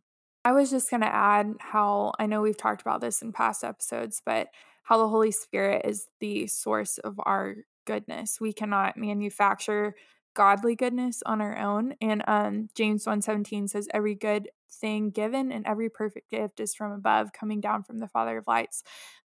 I 0.44 0.52
was 0.52 0.70
just 0.70 0.90
going 0.90 1.00
to 1.00 1.14
add 1.14 1.54
how 1.58 2.12
I 2.18 2.26
know 2.26 2.42
we've 2.42 2.56
talked 2.56 2.82
about 2.82 3.00
this 3.00 3.22
in 3.22 3.32
past 3.32 3.64
episodes, 3.64 4.20
but 4.24 4.48
how 4.82 4.98
the 4.98 5.08
Holy 5.08 5.30
Spirit 5.30 5.82
is 5.86 6.06
the 6.20 6.46
source 6.46 6.98
of 6.98 7.18
our 7.24 7.56
goodness. 7.86 8.38
We 8.40 8.52
cannot 8.52 8.98
manufacture 8.98 9.94
godly 10.34 10.74
goodness 10.74 11.22
on 11.24 11.40
our 11.40 11.56
own. 11.56 11.94
And 12.00 12.22
um, 12.26 12.68
James 12.74 13.06
1:17 13.06 13.70
says 13.70 13.88
every 13.94 14.14
good 14.14 14.48
thing 14.70 15.10
given 15.10 15.50
and 15.52 15.66
every 15.66 15.88
perfect 15.88 16.30
gift 16.30 16.60
is 16.60 16.74
from 16.74 16.92
above, 16.92 17.32
coming 17.32 17.60
down 17.60 17.82
from 17.82 17.98
the 17.98 18.08
Father 18.08 18.36
of 18.38 18.46
lights. 18.46 18.82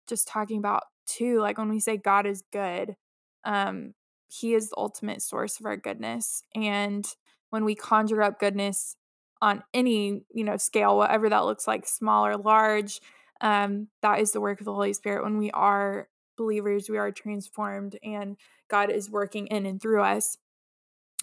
Just 0.07 0.27
talking 0.27 0.57
about 0.57 0.83
too, 1.05 1.39
like 1.39 1.57
when 1.57 1.69
we 1.69 1.79
say 1.79 1.97
God 1.97 2.25
is 2.25 2.43
good, 2.51 2.95
um, 3.43 3.93
he 4.27 4.53
is 4.53 4.69
the 4.69 4.77
ultimate 4.77 5.21
source 5.21 5.59
of 5.59 5.65
our 5.65 5.77
goodness. 5.77 6.41
And 6.55 7.05
when 7.53 7.63
we 7.65 7.75
conjure 7.75 8.23
up 8.23 8.39
goodness 8.39 8.95
on 9.39 9.61
any 9.75 10.23
you 10.33 10.43
know 10.43 10.57
scale 10.57 10.97
whatever 10.97 11.29
that 11.29 11.45
looks 11.45 11.67
like 11.67 11.85
small 11.85 12.25
or 12.25 12.35
large 12.35 12.99
um 13.41 13.87
that 14.01 14.19
is 14.19 14.31
the 14.31 14.41
work 14.41 14.59
of 14.59 14.65
the 14.65 14.73
holy 14.73 14.91
spirit. 14.93 15.23
When 15.23 15.37
we 15.37 15.51
are 15.51 16.07
believers 16.35 16.89
we 16.89 16.97
are 16.97 17.11
transformed 17.11 17.95
and 18.03 18.37
god 18.69 18.89
is 18.89 19.07
working 19.11 19.45
in 19.47 19.67
and 19.67 19.79
through 19.79 20.01
us. 20.01 20.37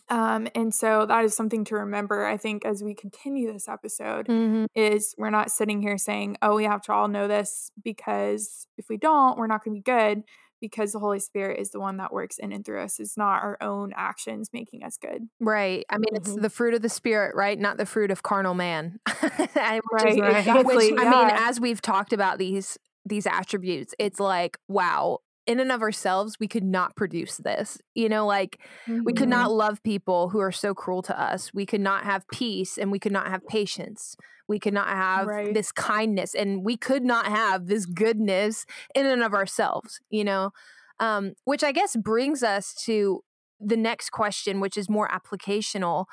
Um 0.08 0.46
and 0.54 0.72
so 0.72 1.04
that 1.06 1.24
is 1.24 1.34
something 1.34 1.64
to 1.64 1.74
remember 1.74 2.26
i 2.26 2.36
think 2.36 2.64
as 2.64 2.80
we 2.82 2.94
continue 2.94 3.52
this 3.52 3.68
episode 3.68 4.28
Mm-hmm. 4.28 4.66
is 4.76 5.14
we're 5.18 5.30
not 5.30 5.50
sitting 5.50 5.82
here 5.82 5.98
saying 5.98 6.36
oh 6.42 6.54
we 6.54 6.64
have 6.64 6.82
to 6.82 6.92
all 6.92 7.08
know 7.08 7.26
this 7.26 7.72
because 7.82 8.68
if 8.76 8.88
we 8.88 8.96
don't 8.98 9.36
we're 9.36 9.48
not 9.48 9.64
going 9.64 9.74
to 9.74 9.80
be 9.80 9.82
good 9.82 10.22
because 10.60 10.92
the 10.92 10.98
holy 10.98 11.18
spirit 11.20 11.58
is 11.58 11.70
the 11.70 11.80
one 11.80 11.96
that 11.96 12.12
works 12.12 12.38
in 12.38 12.52
and 12.52 12.64
through 12.64 12.80
us 12.82 13.00
it's 13.00 13.16
not 13.16 13.42
our 13.42 13.56
own 13.60 13.92
actions 13.96 14.50
making 14.52 14.82
us 14.84 14.96
good 15.00 15.28
Right. 15.40 15.84
I 15.90 15.96
mean, 15.98 16.10
it's 16.14 16.30
Mhm. 16.30 16.42
the 16.42 16.50
fruit 16.50 16.74
of 16.74 16.82
the 16.82 16.88
spirit, 16.88 17.34
right? 17.34 17.58
Not 17.58 17.76
the 17.78 17.86
fruit 17.86 18.10
of 18.10 18.22
carnal 18.22 18.54
man. 18.54 18.98
I- 19.06 19.80
which 19.90 20.04
is- 20.04 20.20
right 20.20 20.32
right. 20.32 20.36
exactly 20.38 20.92
which 20.92 21.00
I 21.00 21.04
mean, 21.10 21.30
as 21.30 21.60
we've 21.60 21.80
talked 21.82 22.12
about 22.12 22.38
these 22.38 22.78
these 23.06 23.26
attributes, 23.26 23.94
it's 23.98 24.20
like, 24.20 24.58
wow, 24.68 25.18
in 25.46 25.60
and 25.60 25.72
of 25.72 25.82
ourselves, 25.82 26.38
we 26.38 26.46
could 26.48 26.64
not 26.64 26.96
produce 26.96 27.36
this. 27.38 27.78
You 27.94 28.08
know, 28.08 28.26
like 28.26 28.60
we 29.04 29.12
could 29.12 29.28
not 29.28 29.50
love 29.52 29.82
people 29.82 30.28
who 30.30 30.38
are 30.40 30.52
so 30.52 30.74
cruel 30.74 31.02
to 31.02 31.20
us. 31.20 31.52
We 31.54 31.66
could 31.66 31.80
not 31.80 32.04
have 32.04 32.26
peace 32.28 32.78
and 32.78 32.90
we 32.92 32.98
could 32.98 33.12
not 33.12 33.28
have 33.28 33.46
patience. 33.46 34.16
We 34.48 34.58
could 34.58 34.74
not 34.74 34.88
have 34.88 35.26
Right. 35.28 35.54
this 35.54 35.70
kindness 35.72 36.34
and 36.34 36.64
we 36.64 36.76
could 36.76 37.04
not 37.04 37.26
have 37.26 37.66
this 37.66 37.86
goodness 37.86 38.66
in 38.94 39.06
and 39.06 39.22
of 39.22 39.32
ourselves, 39.32 40.00
you 40.10 40.24
know? 40.24 40.50
Um, 40.98 41.32
which 41.44 41.62
I 41.64 41.72
guess 41.72 41.96
brings 41.96 42.42
us 42.42 42.74
to 42.84 43.22
the 43.60 43.76
next 43.76 44.10
question, 44.10 44.60
which 44.60 44.76
is 44.76 44.88
more 44.90 45.08
applicational. 45.08 46.06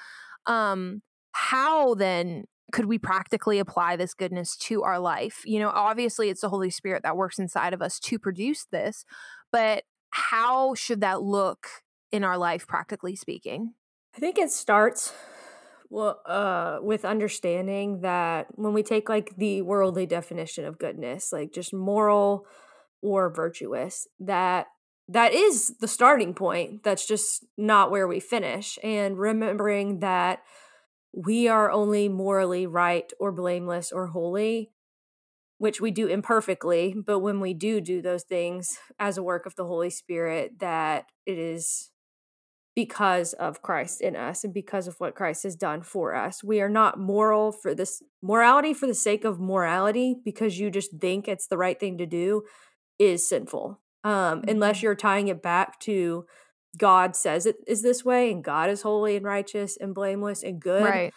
Um, 0.46 1.02
how 1.34 1.94
then 1.96 2.46
could 2.72 2.86
we 2.86 2.98
practically 2.98 3.60
apply 3.60 3.96
this 3.96 4.14
goodness 4.14 4.58
to 4.58 4.84
our 4.84 5.00
life? 5.00 5.42
You 5.46 5.60
know, 5.60 5.70
obviously 5.70 6.30
it's 6.30 6.42
the 6.42 6.50
Holy 6.50 6.70
Spirit 6.70 7.04
that 7.04 7.18
works 7.18 7.40
inside 7.40 7.74
of 7.74 7.82
us 7.82 8.00
to 8.02 8.20
produce 8.20 8.66
this, 8.66 9.06
but 9.52 9.84
how 10.12 10.74
should 10.74 11.02
that 11.02 11.22
look 11.22 11.68
in 12.12 12.24
our 12.24 12.38
life, 12.38 12.68
practically 12.68 13.16
speaking? 13.16 13.74
I 14.16 14.20
think 14.20 14.38
it 14.38 14.52
starts 14.52 15.14
well 15.90 16.20
uh 16.26 16.80
with 16.82 17.06
understanding 17.06 18.02
that 18.02 18.48
when 18.56 18.74
we 18.74 18.84
take 18.84 19.08
like 19.08 19.34
the 19.38 19.62
worldly 19.62 20.06
definition 20.06 20.66
of 20.66 20.80
goodness, 20.80 21.32
like 21.32 21.54
just 21.54 21.74
moral 21.74 22.46
or 23.02 23.30
virtuous, 23.30 24.08
that 24.20 24.68
that 25.10 25.34
is 25.34 25.78
the 25.80 25.88
starting 25.88 26.34
point. 26.34 26.84
That's 26.84 27.08
just 27.08 27.46
not 27.58 27.92
where 27.92 28.08
we 28.08 28.20
finish. 28.20 28.78
And 28.84 29.18
remembering 29.18 30.00
that 30.00 30.40
we 31.18 31.50
are 31.50 31.72
only 31.72 32.10
morally 32.10 32.68
right 32.68 33.12
or 33.20 33.34
blameless 33.34 33.92
or 33.92 34.08
holy, 34.08 34.72
which 35.60 35.82
we 35.82 35.92
do 35.92 36.08
imperfectly, 36.08 36.96
but 37.06 37.20
when 37.20 37.40
we 37.40 37.54
do 37.54 37.82
do 37.82 38.02
those 38.02 38.24
things 38.24 38.80
as 39.00 39.18
a 39.18 39.24
work 39.24 39.46
of 39.46 39.56
the 39.56 39.66
Holy 39.66 39.90
Spirit, 39.90 40.60
that 40.60 41.08
it 41.26 41.38
is 41.40 41.92
because 42.76 43.34
of 43.34 43.62
Christ 43.64 44.02
in 44.02 44.16
us 44.16 44.44
and 44.44 44.54
because 44.54 44.88
of 44.88 45.00
what 45.00 45.16
Christ 45.16 45.44
has 45.44 45.56
done 45.56 45.82
for 45.82 46.14
us. 46.16 46.44
We 46.44 46.62
are 46.62 46.70
not 46.70 47.00
moral 47.00 47.52
for 47.52 47.74
this 47.74 48.04
morality 48.22 48.74
for 48.74 48.86
the 48.88 48.94
sake 48.94 49.26
of 49.26 49.40
morality 49.40 50.16
because 50.24 50.60
you 50.60 50.70
just 50.70 50.92
think 51.00 51.28
it's 51.28 51.48
the 51.48 51.58
right 51.58 51.80
thing 51.80 51.98
to 51.98 52.06
do 52.06 52.44
is 53.00 53.28
sinful. 53.28 53.82
Um 54.04 54.44
unless 54.48 54.78
Mhm. 54.78 54.84
you're 54.84 54.96
tying 54.96 55.28
it 55.30 55.42
back 55.42 55.80
to 55.82 56.26
God 56.78 57.16
says 57.16 57.46
it 57.46 57.58
is 57.68 57.82
this 57.82 58.06
way 58.06 58.32
and 58.32 58.44
God 58.44 58.70
is 58.70 58.82
holy 58.82 59.16
and 59.16 59.26
righteous 59.26 59.78
and 59.78 59.96
blameless 59.96 60.44
and 60.44 60.60
good. 60.60 60.84
Right. 60.84 61.14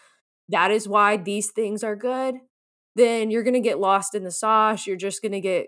That 0.49 0.71
is 0.71 0.87
why 0.87 1.17
these 1.17 1.51
things 1.51 1.83
are 1.83 1.95
good. 1.95 2.35
Then 2.95 3.31
you're 3.31 3.43
going 3.43 3.53
to 3.53 3.59
get 3.61 3.79
lost 3.79 4.15
in 4.15 4.23
the 4.23 4.31
sauce. 4.31 4.85
You're 4.85 4.97
just 4.97 5.21
going 5.21 5.31
to 5.31 5.39
get 5.41 5.67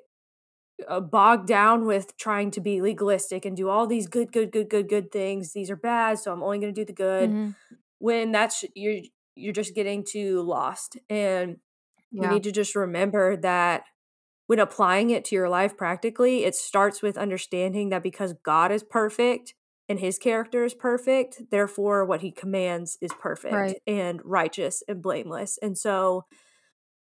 uh, 0.88 1.00
bogged 1.00 1.48
down 1.48 1.86
with 1.86 2.18
trying 2.18 2.52
to 2.52 2.60
be 2.60 2.82
legalistic 2.82 3.46
and 3.46 3.56
do 3.56 3.70
all 3.70 3.88
these 3.88 4.08
good, 4.08 4.32
good, 4.34 4.52
good, 4.52 4.70
good, 4.70 4.90
good 4.90 5.12
things. 5.12 5.54
These 5.54 5.70
are 5.70 5.76
bad, 5.76 6.20
so 6.20 6.34
I'm 6.34 6.44
only 6.44 6.60
going 6.60 6.74
to 6.74 6.82
do 6.82 6.86
the 6.86 6.94
good. 6.94 7.30
Mhm. 7.30 7.56
When 8.00 8.32
that's 8.32 8.66
you're 8.76 9.02
you're 9.36 9.54
just 9.54 9.74
getting 9.74 10.04
too 10.04 10.42
lost, 10.42 10.98
and 11.10 11.58
you 12.12 12.22
need 12.34 12.44
to 12.44 12.52
just 12.52 12.76
remember 12.76 13.38
that 13.38 13.86
when 14.48 14.60
applying 14.60 15.10
it 15.10 15.24
to 15.26 15.36
your 15.36 15.48
life 15.48 15.78
practically, 15.78 16.44
it 16.44 16.56
starts 16.56 17.02
with 17.02 17.18
understanding 17.18 17.90
that 17.90 18.04
because 18.04 18.34
God 18.44 18.72
is 18.72 18.84
perfect 18.84 19.54
and 19.90 20.00
His 20.00 20.18
character 20.18 20.64
is 20.64 20.74
perfect, 20.74 21.44
therefore 21.52 22.06
what 22.06 22.22
He 22.22 22.32
commands 22.32 22.98
is 23.02 23.14
perfect 23.14 23.74
Right. 23.74 23.82
and 23.88 24.22
righteous 24.24 24.84
and 24.88 25.02
blameless, 25.02 25.58
and 25.62 25.78
so 25.78 26.26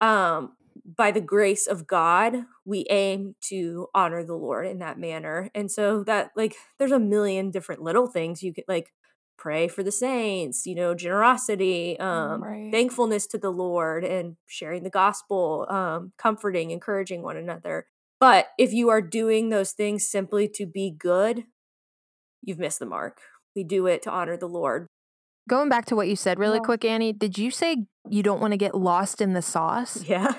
um 0.01 0.57
by 0.97 1.11
the 1.13 1.21
grace 1.21 1.67
of 1.67 1.87
God, 1.87 2.35
we 2.65 2.87
aim 2.91 3.35
to 3.43 3.89
honor 3.95 4.25
the 4.25 4.35
Lord 4.35 4.67
in 4.67 4.79
that 4.79 4.99
manner. 4.99 5.51
And 5.55 5.71
so 5.71 6.03
that 6.05 6.33
like 6.37 6.57
there's 6.79 6.93
a 6.93 6.99
million 6.99 7.51
different 7.51 7.83
little 7.83 8.07
things 8.07 8.43
you 8.43 8.55
could 8.55 8.65
like 8.69 8.93
pray 9.39 9.69
for 9.69 9.83
the 9.83 9.93
saints, 9.93 10.67
you 10.67 10.75
know, 10.75 10.95
generosity, 10.95 11.99
um 12.01 12.47
Right. 12.47 12.73
thankfulness 12.73 13.27
to 13.29 13.39
the 13.39 13.53
Lord 13.53 14.03
and 14.05 14.37
sharing 14.47 14.83
the 14.83 14.91
gospel, 14.91 15.67
um 15.71 16.13
comforting, 16.19 16.71
encouraging 16.71 17.23
one 17.23 17.37
another. 17.37 17.87
But 18.21 18.49
if 18.59 18.73
you 18.73 18.89
are 18.91 19.03
doing 19.03 19.49
those 19.51 19.73
things 19.73 20.09
simply 20.09 20.49
to 20.55 20.67
be 20.67 20.91
good, 20.91 21.45
you've 22.43 22.59
missed 22.59 22.79
the 22.79 22.87
mark. 22.87 23.19
We 23.57 23.65
do 23.65 23.87
it 23.87 24.03
to 24.03 24.11
honor 24.11 24.37
the 24.37 24.49
Lord. 24.49 24.87
Going 25.49 25.69
back 25.69 25.87
to 25.87 25.97
what 25.97 26.07
you 26.09 26.15
said 26.15 26.39
really 26.39 26.59
Yeah. 26.59 26.65
quick, 26.65 26.85
Annie, 26.85 27.13
did 27.13 27.37
you 27.37 27.51
say 27.51 27.85
you 28.09 28.23
don't 28.23 28.41
want 28.41 28.53
to 28.53 28.57
get 28.57 28.77
lost 28.77 29.21
in 29.21 29.33
the 29.33 29.43
sauce? 29.43 30.03
Yeah. 30.05 30.33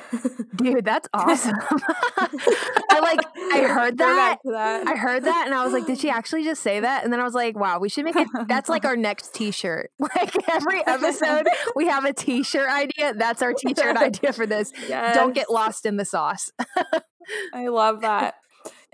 Dude, 0.55 0.85
that's 0.85 1.09
awesome. 1.13 1.55
I 2.17 2.99
like 3.01 3.19
I 3.53 3.67
heard 3.67 3.97
that. 3.97 4.37
that. 4.45 4.87
I 4.87 4.95
heard 4.95 5.25
that 5.25 5.43
and 5.45 5.53
I 5.53 5.63
was 5.63 5.73
like, 5.73 5.85
did 5.85 5.99
she 5.99 6.09
actually 6.19 6.43
just 6.45 6.61
say 6.63 6.79
that? 6.79 7.03
And 7.03 7.11
then 7.11 7.19
I 7.19 7.23
was 7.23 7.33
like, 7.33 7.57
wow, 7.59 7.79
we 7.79 7.89
should 7.89 8.05
make 8.05 8.15
it 8.15 8.27
that's 8.47 8.69
like 8.69 8.85
our 8.85 8.95
next 8.95 9.33
t-shirt. 9.33 9.91
Like 9.99 10.35
every 10.49 10.85
episode 10.87 11.47
we 11.75 11.87
have 11.87 12.05
a 12.05 12.13
t-shirt 12.13 12.69
idea. 12.69 13.13
That's 13.13 13.41
our 13.41 13.53
t-shirt 13.53 13.97
idea 13.97 14.31
for 14.31 14.45
this. 14.45 14.71
Don't 14.87 15.33
get 15.35 15.49
lost 15.49 15.85
in 15.85 15.97
the 15.97 16.05
sauce. 16.05 16.49
I 17.53 17.67
love 17.67 18.01
that. 18.01 18.35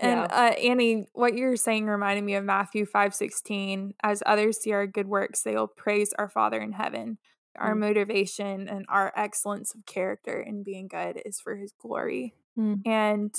And 0.00 0.20
Yeah. 0.20 0.24
uh, 0.24 0.54
Annie, 0.54 1.06
what 1.12 1.34
you're 1.36 1.56
saying 1.56 1.86
reminded 1.86 2.24
me 2.24 2.34
of 2.34 2.44
Matthew 2.44 2.86
five 2.86 3.14
sixteen. 3.14 3.94
As 4.02 4.22
others 4.26 4.58
see 4.58 4.72
our 4.72 4.86
good 4.86 5.06
works, 5.08 5.42
they 5.42 5.54
will 5.54 5.68
praise 5.68 6.12
our 6.18 6.28
Father 6.28 6.60
in 6.60 6.72
heaven. 6.72 7.18
Our 7.58 7.74
Mm. 7.74 7.80
motivation 7.80 8.68
and 8.68 8.86
our 8.88 9.12
excellence 9.16 9.74
of 9.74 9.84
character 9.84 10.40
in 10.40 10.62
being 10.62 10.88
good 10.88 11.20
is 11.26 11.40
for 11.40 11.56
His 11.56 11.72
glory. 11.72 12.34
Mm. 12.58 12.80
And 12.86 13.34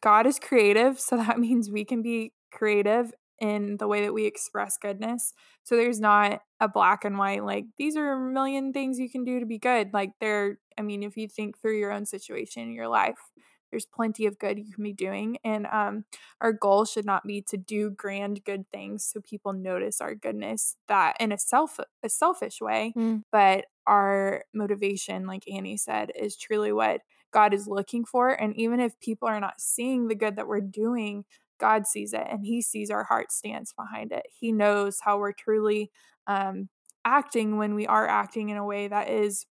God 0.00 0.26
is 0.26 0.38
creative, 0.40 0.98
so 0.98 1.16
that 1.36 1.38
means 1.38 1.70
we 1.70 1.84
can 1.84 2.02
be 2.02 2.32
creative 2.50 3.12
in 3.38 3.76
the 3.78 3.88
way 3.88 4.02
that 4.02 4.14
we 4.14 4.24
express 4.26 4.78
goodness. 4.78 5.32
So 5.64 5.76
there's 5.76 6.00
not 6.00 6.42
a 6.60 6.68
black 6.68 7.04
and 7.04 7.18
white 7.18 7.44
like 7.44 7.64
these 7.76 7.96
are 7.96 8.12
a 8.12 8.20
million 8.32 8.72
things 8.72 8.98
you 8.98 9.10
can 9.10 9.24
do 9.24 9.40
to 9.40 9.46
be 9.46 9.58
good. 9.58 9.92
Like 9.92 10.12
there, 10.20 10.58
I 10.78 10.82
mean, 10.82 11.02
if 11.02 11.16
you 11.16 11.28
think 11.28 11.58
through 11.60 11.78
your 11.78 11.92
own 11.92 12.06
situation 12.06 12.62
in 12.62 12.72
your 12.72 12.88
life, 12.88 13.18
there's 13.72 13.86
plenty 13.86 14.26
of 14.26 14.38
good 14.38 14.58
you 14.58 14.72
can 14.72 14.84
be 14.84 14.92
doing 14.94 15.38
and 15.44 15.66
um 15.68 16.04
our 16.40 16.52
goal 16.52 16.84
should 16.84 17.06
not 17.06 17.26
be 17.26 17.42
to 17.42 17.56
do 17.58 17.90
grand 17.90 18.44
good 18.44 18.68
things 18.70 19.04
so 19.04 19.20
people 19.22 19.52
notice 19.52 20.00
our 20.00 20.14
goodness 20.14 20.76
that 20.88 21.16
in 21.20 21.32
a 21.32 21.38
self 21.38 21.80
a 22.04 22.08
selfish 22.10 22.60
way 22.60 22.96
Mm. 22.96 23.22
but 23.32 23.66
our 23.86 24.44
motivation 24.54 25.26
like 25.26 25.44
annie 25.50 25.76
said 25.76 26.12
is 26.14 26.36
truly 26.36 26.72
what 26.72 27.00
god 27.32 27.54
is 27.54 27.66
looking 27.66 28.04
for 28.04 28.30
and 28.30 28.54
even 28.56 28.80
if 28.80 28.98
people 29.00 29.28
are 29.28 29.40
not 29.40 29.60
seeing 29.60 30.08
the 30.08 30.14
good 30.14 30.36
that 30.36 30.46
we're 30.48 30.60
doing 30.60 31.24
god 31.58 31.86
sees 31.86 32.12
it 32.12 32.26
and 32.30 32.44
he 32.44 32.62
sees 32.62 32.90
our 32.90 33.04
heart 33.04 33.32
stance 33.32 33.72
behind 33.72 34.12
it 34.12 34.26
he 34.30 34.52
knows 34.52 35.00
how 35.00 35.18
we're 35.18 35.32
truly 35.32 35.90
um 36.26 36.68
acting 37.04 37.56
when 37.58 37.74
we 37.74 37.86
are 37.86 38.06
acting 38.06 38.50
in 38.50 38.56
a 38.56 38.64
way 38.64 38.86
that 38.88 39.08
is 39.08 39.46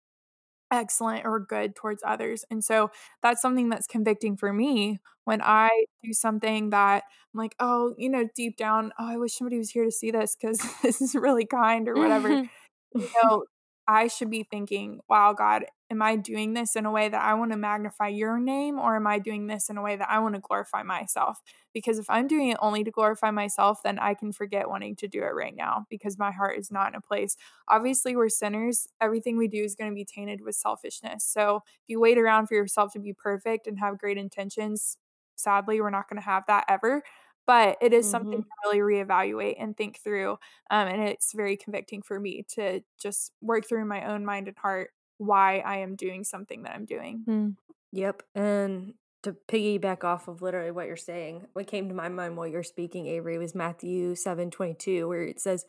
excellent 0.70 1.24
or 1.24 1.40
good 1.40 1.74
towards 1.74 2.02
others. 2.04 2.44
And 2.50 2.64
so 2.64 2.90
that's 3.22 3.42
something 3.42 3.68
that's 3.68 3.86
convicting 3.86 4.36
for 4.36 4.52
me 4.52 5.00
when 5.24 5.42
I 5.42 5.68
do 6.02 6.12
something 6.12 6.70
that 6.70 7.04
I'm 7.34 7.38
like, 7.38 7.54
oh, 7.60 7.94
you 7.98 8.08
know, 8.08 8.28
deep 8.34 8.56
down, 8.56 8.92
oh, 8.98 9.06
I 9.08 9.16
wish 9.16 9.36
somebody 9.36 9.58
was 9.58 9.70
here 9.70 9.84
to 9.84 9.90
see 9.90 10.10
this 10.10 10.36
because 10.36 10.60
this 10.82 11.00
is 11.00 11.14
really 11.14 11.46
kind 11.46 11.88
or 11.88 11.94
whatever. 11.94 12.28
you 12.94 13.08
know, 13.22 13.44
I 13.86 14.08
should 14.08 14.30
be 14.30 14.46
thinking, 14.48 15.00
wow, 15.08 15.32
God, 15.32 15.66
am 15.90 16.02
I 16.02 16.16
doing 16.16 16.54
this 16.54 16.76
in 16.76 16.86
a 16.86 16.90
way 16.90 17.08
that 17.08 17.20
I 17.20 17.34
want 17.34 17.50
to 17.52 17.58
magnify 17.58 18.08
your 18.08 18.38
name 18.38 18.78
or 18.78 18.94
am 18.96 19.06
I 19.06 19.18
doing 19.18 19.48
this 19.48 19.68
in 19.68 19.76
a 19.76 19.82
way 19.82 19.96
that 19.96 20.08
I 20.08 20.20
want 20.20 20.34
to 20.36 20.40
glorify 20.40 20.82
myself? 20.84 21.40
Because 21.74 21.98
if 21.98 22.08
I'm 22.08 22.28
doing 22.28 22.48
it 22.48 22.58
only 22.60 22.84
to 22.84 22.90
glorify 22.92 23.30
myself, 23.30 23.82
then 23.82 23.98
I 23.98 24.14
can 24.14 24.32
forget 24.32 24.68
wanting 24.68 24.94
to 24.96 25.08
do 25.08 25.20
it 25.22 25.34
right 25.34 25.54
now 25.54 25.86
because 25.90 26.18
my 26.18 26.30
heart 26.30 26.58
is 26.58 26.70
not 26.70 26.88
in 26.88 26.94
a 26.94 27.00
place. 27.00 27.36
Obviously, 27.68 28.14
we're 28.16 28.28
sinners. 28.28 28.86
Everything 29.00 29.36
we 29.36 29.48
do 29.48 29.62
is 29.64 29.74
going 29.74 29.90
to 29.90 29.94
be 29.94 30.04
tainted 30.04 30.42
with 30.42 30.54
selfishness. 30.54 31.24
So 31.24 31.56
if 31.66 31.88
you 31.88 32.00
wait 32.00 32.18
around 32.18 32.46
for 32.46 32.54
yourself 32.54 32.92
to 32.92 33.00
be 33.00 33.12
perfect 33.12 33.66
and 33.66 33.78
have 33.80 33.98
great 33.98 34.18
intentions, 34.18 34.96
sadly, 35.36 35.80
we're 35.80 35.90
not 35.90 36.08
going 36.08 36.20
to 36.20 36.24
have 36.24 36.44
that 36.46 36.64
ever 36.68 37.02
but 37.46 37.76
it 37.80 37.92
is 37.92 38.08
something 38.08 38.38
Mhm. 38.38 38.42
to 38.42 38.48
really 38.64 38.78
reevaluate 38.78 39.56
and 39.58 39.76
think 39.76 39.98
through 39.98 40.32
um, 40.70 40.86
and 40.88 41.02
it's 41.02 41.32
very 41.34 41.56
convicting 41.56 42.02
for 42.02 42.20
me 42.20 42.44
to 42.48 42.80
just 43.00 43.32
work 43.40 43.66
through 43.66 43.84
my 43.84 44.04
own 44.04 44.24
mind 44.24 44.46
and 44.48 44.58
heart 44.58 44.90
why 45.20 45.58
i 45.58 45.76
am 45.76 45.94
doing 45.96 46.24
something 46.24 46.62
that 46.64 46.74
i'm 46.74 46.86
doing 46.86 47.24
Mm. 47.28 47.54
Yep. 47.92 48.22
And 48.34 48.94
to 49.22 49.36
piggyback 49.48 50.04
off 50.04 50.28
of 50.28 50.42
literally 50.42 50.70
what 50.70 50.86
you're 50.86 50.96
saying, 50.96 51.46
what 51.52 51.66
came 51.66 51.88
to 51.88 51.94
my 51.94 52.08
mind 52.08 52.36
while 52.36 52.46
you're 52.46 52.62
speaking, 52.62 53.06
Avery, 53.06 53.38
was 53.38 53.54
Matthew 53.54 54.14
seven 54.14 54.50
twenty 54.50 54.74
two, 54.74 55.08
where 55.08 55.22
it 55.22 55.40
says, 55.40 55.64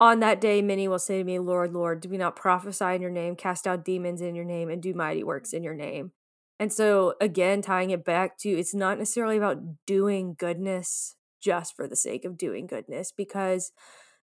On 0.00 0.20
that 0.20 0.40
day, 0.40 0.60
many 0.60 0.88
will 0.88 0.98
say 0.98 1.18
to 1.18 1.24
me, 1.24 1.38
Lord, 1.38 1.72
Lord, 1.72 2.00
do 2.00 2.08
we 2.08 2.18
not 2.18 2.36
prophesy 2.36 2.94
in 2.94 3.00
your 3.00 3.10
name, 3.10 3.36
cast 3.36 3.66
out 3.66 3.84
demons 3.84 4.20
in 4.20 4.34
your 4.34 4.44
name, 4.44 4.68
and 4.68 4.82
do 4.82 4.92
mighty 4.92 5.24
works 5.24 5.52
in 5.52 5.62
your 5.62 5.74
name? 5.74 6.12
And 6.58 6.72
so, 6.72 7.14
again, 7.20 7.62
tying 7.62 7.90
it 7.90 8.04
back 8.04 8.38
to 8.38 8.48
it's 8.50 8.74
not 8.74 8.98
necessarily 8.98 9.36
about 9.36 9.58
doing 9.86 10.34
goodness 10.38 11.16
just 11.40 11.76
for 11.76 11.86
the 11.86 11.96
sake 11.96 12.24
of 12.24 12.36
doing 12.36 12.66
goodness, 12.66 13.12
because 13.12 13.72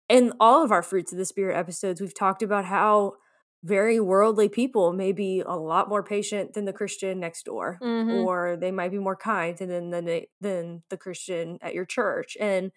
in 0.09 0.33
all 0.41 0.65
of 0.65 0.73
our 0.73 0.83
Fruits 0.83 1.13
of 1.13 1.19
the 1.19 1.25
Spirit 1.25 1.57
episodes, 1.57 2.01
we've 2.01 2.15
talked 2.15 2.43
about 2.43 2.65
how 2.65 3.15
very 3.64 4.00
worldly 4.00 4.49
people 4.49 4.92
may 4.92 5.12
be 5.12 5.40
a 5.40 5.57
lot 5.57 5.88
more 5.88 6.02
patient 6.02 6.54
than 6.54 6.64
the 6.64 6.73
Christian 6.73 7.21
next 7.21 7.45
door, 7.45 7.78
Mhm. 7.81 8.25
or 8.25 8.57
they 8.57 8.73
might 8.73 8.90
be 8.90 8.99
more 8.99 9.16
kind 9.16 9.57
than 9.57 9.90
than 9.90 10.04
the, 10.04 10.26
than 10.40 10.83
the 10.88 10.97
Christian 10.97 11.59
at 11.62 11.75
your 11.75 11.85
church. 11.85 12.37
And 12.40 12.73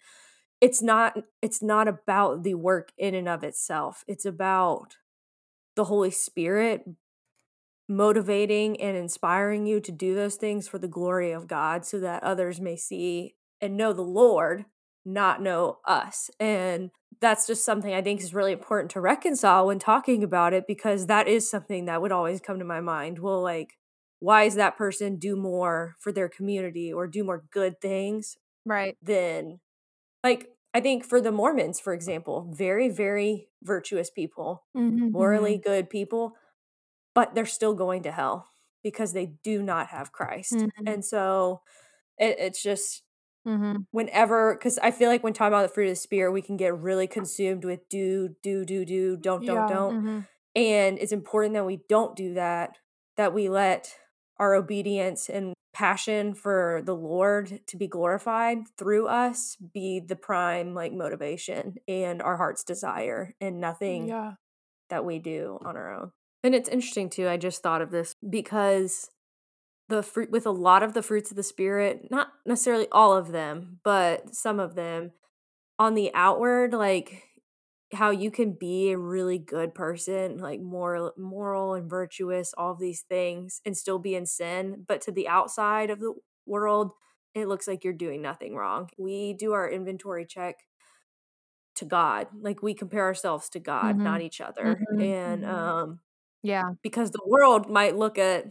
it's 0.60 0.82
not 0.82 1.18
it's 1.42 1.62
not 1.62 1.88
about 1.88 2.44
the 2.44 2.54
work 2.54 2.92
in 2.98 3.14
and 3.14 3.28
of 3.28 3.44
itself. 3.44 4.04
It's 4.08 4.26
about 4.26 4.96
the 5.76 5.84
Holy 5.84 6.10
Spirit 6.12 6.84
motivating 7.88 8.80
and 8.80 8.96
inspiring 8.96 9.66
you 9.66 9.80
to 9.80 9.92
do 9.92 10.14
those 10.14 10.36
things 10.36 10.66
for 10.66 10.78
the 10.78 10.88
glory 10.88 11.30
of 11.32 11.46
God 11.46 11.84
so 11.84 12.00
that 12.00 12.22
others 12.22 12.60
may 12.60 12.76
see 12.76 13.36
and 13.60 13.76
know 13.76 13.92
the 13.92 14.02
Lord, 14.02 14.64
not 15.04 15.40
know 15.40 15.78
us. 15.84 16.30
And 16.40 16.90
that's 17.20 17.46
just 17.46 17.64
something 17.64 17.92
I 17.94 18.02
think 18.02 18.20
is 18.20 18.34
really 18.34 18.52
important 18.52 18.90
to 18.92 19.00
reconcile 19.00 19.66
when 19.66 19.78
talking 19.78 20.22
about 20.24 20.52
it 20.52 20.66
because 20.66 21.06
that 21.06 21.28
is 21.28 21.48
something 21.48 21.86
that 21.86 22.02
would 22.02 22.12
always 22.12 22.40
come 22.40 22.58
to 22.58 22.64
my 22.64 22.80
mind. 22.80 23.18
Well, 23.18 23.42
like, 23.42 23.78
why 24.20 24.44
is 24.44 24.54
that 24.56 24.76
person 24.76 25.16
do 25.18 25.36
more 25.36 25.96
for 26.00 26.12
their 26.12 26.28
community 26.28 26.92
or 26.92 27.06
do 27.06 27.24
more 27.24 27.44
good 27.50 27.80
things 27.80 28.36
Right. 28.66 28.98
than 29.02 29.60
like 30.24 30.52
I 30.74 30.80
think 30.80 31.04
for 31.04 31.20
the 31.20 31.32
Mormons, 31.32 31.80
for 31.80 31.94
example, 31.94 32.50
very, 32.54 32.88
very 32.90 33.48
virtuous 33.62 34.10
people, 34.10 34.66
Mhm, 34.74 35.12
morally 35.12 35.58
mhm. 35.58 35.58
good 35.58 35.90
people, 35.90 36.36
but 37.14 37.34
they're 37.34 37.46
still 37.46 37.74
going 37.74 38.02
to 38.04 38.12
hell 38.12 38.50
because 38.82 39.12
they 39.12 39.26
do 39.42 39.62
not 39.62 39.88
have 39.88 40.12
Christ. 40.12 40.66
Mhm. 40.76 40.86
And 40.86 41.04
so 41.04 41.62
it, 42.18 42.38
it's 42.40 42.62
just 42.62 43.04
Mhm. 43.46 43.86
whenever, 43.92 44.54
because 44.54 44.78
I 44.78 44.90
feel 44.90 45.08
like 45.08 45.22
when 45.24 45.32
talking 45.32 45.48
about 45.54 45.62
the 45.62 45.74
fruit 45.74 45.84
of 45.86 45.90
the 45.92 45.96
spirit, 45.96 46.32
we 46.32 46.42
can 46.42 46.56
get 46.56 46.76
really 46.78 47.06
consumed 47.06 47.64
with 47.64 47.88
do, 47.88 48.36
do, 48.42 48.64
do, 48.64 48.84
do, 48.84 49.16
don't, 49.16 49.44
don't, 49.46 49.66
Yeah. 49.66 49.66
don't. 49.66 49.96
Mhm. 49.96 50.28
And 50.54 50.98
it's 50.98 51.12
important 51.12 51.54
that 51.54 51.66
we 51.66 51.80
don't 51.88 52.16
do 52.16 52.34
that, 52.34 52.78
that 53.16 53.34
we 53.34 53.48
let 53.48 53.96
our 54.38 54.54
obedience 54.54 55.28
and 55.28 55.54
passion 55.72 56.34
for 56.34 56.82
the 56.84 56.94
Lord 56.96 57.60
to 57.66 57.76
be 57.76 57.86
glorified 57.86 58.60
through 58.78 59.08
us 59.08 59.56
be 59.56 60.00
the 60.00 60.16
prime 60.16 60.74
like 60.74 60.92
motivation 60.92 61.76
and 61.88 62.22
our 62.22 62.36
heart's 62.38 62.64
desire 62.64 63.34
and 63.40 63.60
nothing 63.60 64.06
yeah 64.06 64.36
that 64.90 65.04
we 65.04 65.18
do 65.18 65.58
on 65.64 65.76
our 65.76 65.92
own. 65.94 66.12
And 66.42 66.54
it's 66.54 66.68
interesting 66.68 67.10
too. 67.10 67.28
I 67.28 67.36
just 67.36 67.62
thought 67.62 67.82
of 67.82 67.90
this 67.90 68.14
because 68.28 69.10
the 69.88 70.02
fruit 70.02 70.30
with 70.30 70.46
a 70.46 70.50
lot 70.50 70.82
of 70.82 70.94
the 70.94 71.02
fruits 71.02 71.30
of 71.30 71.36
the 71.36 71.42
spirit, 71.42 72.10
not 72.10 72.28
necessarily 72.44 72.88
all 72.90 73.16
of 73.16 73.28
them, 73.32 73.80
but 73.84 74.34
some 74.34 74.58
of 74.60 74.74
them 74.74 75.12
on 75.78 75.94
the 75.94 76.12
outward 76.14 76.72
like 76.74 77.24
how 77.92 78.10
you 78.10 78.30
can 78.30 78.52
be 78.52 78.90
a 78.92 78.98
really 78.98 79.38
good 79.38 79.74
person, 79.74 80.38
like 80.38 80.60
moral 80.60 81.12
moral 81.18 81.74
and 81.74 81.88
virtuous, 81.90 82.54
all 82.58 82.72
of 82.72 82.80
these 82.80 83.02
things 83.02 83.60
and 83.66 83.76
still 83.76 83.98
be 84.00 84.14
in 84.16 84.26
sin, 84.26 84.84
but 84.88 85.00
to 85.02 85.12
the 85.12 85.28
outside 85.28 85.90
of 85.90 86.00
the 86.00 86.14
world, 86.46 86.92
it 87.34 87.48
looks 87.48 87.68
like 87.68 87.84
you're 87.84 87.92
doing 87.94 88.22
nothing 88.22 88.56
wrong. 88.56 88.90
We 88.98 89.34
do 89.34 89.52
our 89.52 89.70
inventory 89.70 90.26
check 90.26 90.56
to 91.76 91.84
God. 91.84 92.28
Like 92.34 92.62
we 92.62 92.74
compare 92.74 93.04
ourselves 93.04 93.48
to 93.50 93.60
God, 93.60 93.96
not 94.02 94.20
Mhm. 94.20 94.22
each 94.22 94.40
other. 94.40 94.86
Mhm. 94.90 94.98
And 94.98 95.44
Mhm. 95.44 95.44
um 95.44 96.00
Yeah. 96.42 96.72
because 96.82 97.10
the 97.12 97.22
world 97.26 97.70
might 97.70 97.96
look 97.96 98.18
at 98.18 98.46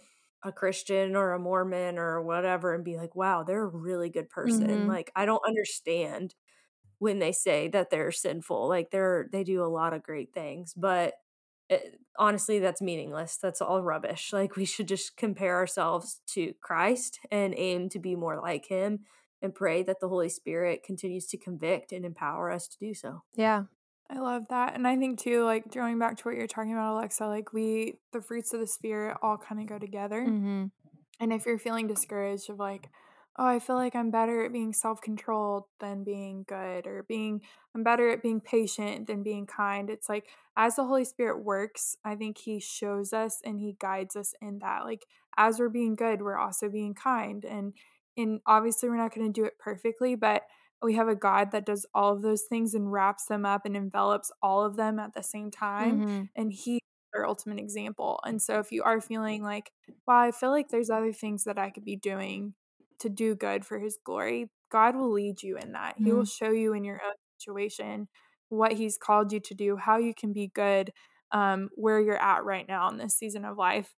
a 0.46 0.52
Christian 0.52 1.16
or 1.16 1.34
a 1.34 1.40
Mormon 1.40 1.98
or 1.98 2.22
whatever 2.22 2.74
and 2.74 2.84
be 2.86 2.98
like, 2.98 3.16
wow, 3.16 3.44
they're 3.44 3.64
a 3.64 3.68
really 3.68 4.10
good 4.10 4.30
person. 4.30 4.86
Mhm. 4.86 4.88
Like, 4.88 5.12
I 5.16 5.26
don't 5.26 5.46
understand 5.48 6.36
when 7.00 7.20
they 7.20 7.32
say 7.32 7.68
that 7.70 7.90
they're 7.90 8.12
sinful. 8.12 8.68
Like, 8.70 8.92
they're, 8.92 9.30
they 9.32 9.44
do 9.44 9.64
a 9.64 9.68
lot 9.68 9.94
of 9.94 10.04
great 10.04 10.34
things, 10.34 10.74
but 10.76 11.16
it, 11.70 12.00
honestly, 12.18 12.60
that's 12.60 12.82
meaningless. 12.82 13.38
That's 13.38 13.62
all 13.62 13.84
rubbish. 13.84 14.32
Like, 14.34 14.56
we 14.56 14.66
should 14.66 14.88
just 14.88 15.18
compare 15.18 15.56
ourselves 15.56 16.22
to 16.28 16.54
Christ 16.62 17.20
and 17.32 17.54
aim 17.58 17.90
to 17.90 18.00
be 18.00 18.16
more 18.16 18.40
like 18.42 18.68
him 18.68 19.02
and 19.42 19.54
pray 19.56 19.84
that 19.84 20.00
the 20.00 20.10
Holy 20.10 20.30
Spirit 20.30 20.84
continues 20.84 21.28
to 21.28 21.38
convict 21.38 21.92
and 21.92 22.06
empower 22.06 22.52
us 22.52 22.68
to 22.70 22.78
do 22.80 22.94
so. 22.94 23.24
Yeah. 23.36 23.66
I 24.10 24.20
love 24.20 24.44
that. 24.50 24.76
And 24.76 24.88
I 24.88 24.98
think 24.98 25.20
too, 25.20 25.44
like 25.44 25.72
going 25.74 25.98
back 25.98 26.18
to 26.18 26.24
what 26.24 26.36
you're 26.36 26.48
talking 26.48 26.74
about, 26.74 26.94
Alexa, 26.94 27.26
like 27.28 27.54
we, 27.54 27.96
the 28.14 28.22
fruits 28.22 28.54
of 28.54 28.60
the 28.60 28.68
spirit 28.68 29.18
all 29.22 29.38
kind 29.38 29.60
of 29.60 29.68
go 29.68 29.80
together. 29.80 30.22
Mhm. 30.22 30.72
And 31.20 31.34
if 31.34 31.46
you're 31.46 31.58
feeling 31.58 31.88
discouraged 31.88 32.50
of 32.50 32.60
like, 32.60 32.90
oh, 33.38 33.46
I 33.46 33.60
feel 33.60 33.76
like 33.76 33.96
I'm 33.96 34.12
better 34.12 34.46
at 34.46 34.54
being 34.54 34.74
self 34.74 35.02
controlled 35.02 35.64
than 35.80 36.04
being 36.04 36.46
good, 36.48 36.88
or 36.88 37.04
being, 37.04 37.42
I'm 37.74 37.84
better 37.84 38.10
at 38.10 38.22
being 38.22 38.42
patient 38.42 39.08
than 39.08 39.24
being 39.24 39.46
kind, 39.48 39.90
it's 39.90 40.08
like 40.08 40.30
as 40.56 40.76
the 40.76 40.86
Holy 40.86 41.04
Spirit 41.04 41.44
works, 41.44 41.98
I 42.06 42.16
think 42.16 42.38
He 42.38 42.60
shows 42.60 43.12
us 43.12 43.42
and 43.44 43.60
He 43.60 43.76
guides 43.80 44.16
us 44.16 44.34
in 44.42 44.60
that. 44.60 44.86
Like 44.86 45.06
as 45.38 45.60
we're 45.60 45.70
being 45.70 45.96
good, 45.96 46.22
we're 46.22 46.38
also 46.38 46.70
being 46.70 46.94
kind. 46.94 47.44
And, 47.44 47.74
and 48.16 48.40
obviously, 48.46 48.88
we're 48.90 48.98
not 48.98 49.14
going 49.14 49.28
to 49.32 49.42
do 49.42 49.46
it 49.46 49.60
perfectly, 49.60 50.16
but 50.16 50.44
we 50.86 50.96
have 50.96 51.08
a 51.10 51.16
God 51.16 51.52
that 51.52 51.66
does 51.66 51.86
all 51.94 52.14
of 52.14 52.22
those 52.22 52.44
things 52.44 52.74
and 52.76 52.92
wraps 52.92 53.26
them 53.28 53.46
up 53.46 53.66
and 53.66 53.76
envelops 53.78 54.32
all 54.42 54.64
of 54.64 54.76
them 54.78 55.00
at 55.00 55.14
the 55.14 55.24
same 55.24 55.52
time. 55.52 56.04
Mhm. 56.04 56.30
And 56.36 56.54
He 56.54 56.80
our 57.16 57.26
ultimate 57.26 57.60
example. 57.60 58.20
And 58.26 58.42
so 58.42 58.60
if 58.60 58.74
you 58.74 58.84
are 58.84 59.00
feeling 59.00 59.42
like, 59.42 59.72
wow, 60.06 60.20
I 60.20 60.32
feel 60.32 60.50
like 60.52 60.68
there's 60.70 60.90
other 60.90 61.14
things 61.14 61.46
that 61.46 61.58
I 61.58 61.70
could 61.70 61.86
be 61.86 61.96
doing 61.96 62.56
to 63.00 63.10
do 63.10 63.36
good 63.36 63.66
for 63.66 63.80
his 63.80 63.98
glory, 64.04 64.50
God 64.70 64.96
will 64.96 65.12
lead 65.12 65.42
you 65.42 65.58
in 65.58 65.72
that. 65.74 65.98
He 66.04 66.12
will 66.12 66.26
Mhm. 66.26 66.26
show 66.26 66.52
you 66.52 66.74
in 66.74 66.84
your 66.84 67.02
own 67.04 67.14
situation 67.40 68.10
what 68.50 68.74
he's 68.74 68.98
called 68.98 69.32
you 69.32 69.40
to 69.42 69.54
do, 69.56 69.78
how 69.78 69.98
you 69.98 70.14
can 70.14 70.34
be 70.34 70.48
good 70.48 70.92
um, 71.32 71.70
where 71.76 72.00
you're 72.00 72.22
at 72.22 72.44
right 72.46 72.68
now 72.68 72.90
in 72.90 72.98
this 72.98 73.16
season 73.18 73.46
of 73.46 73.58
life. 73.58 73.96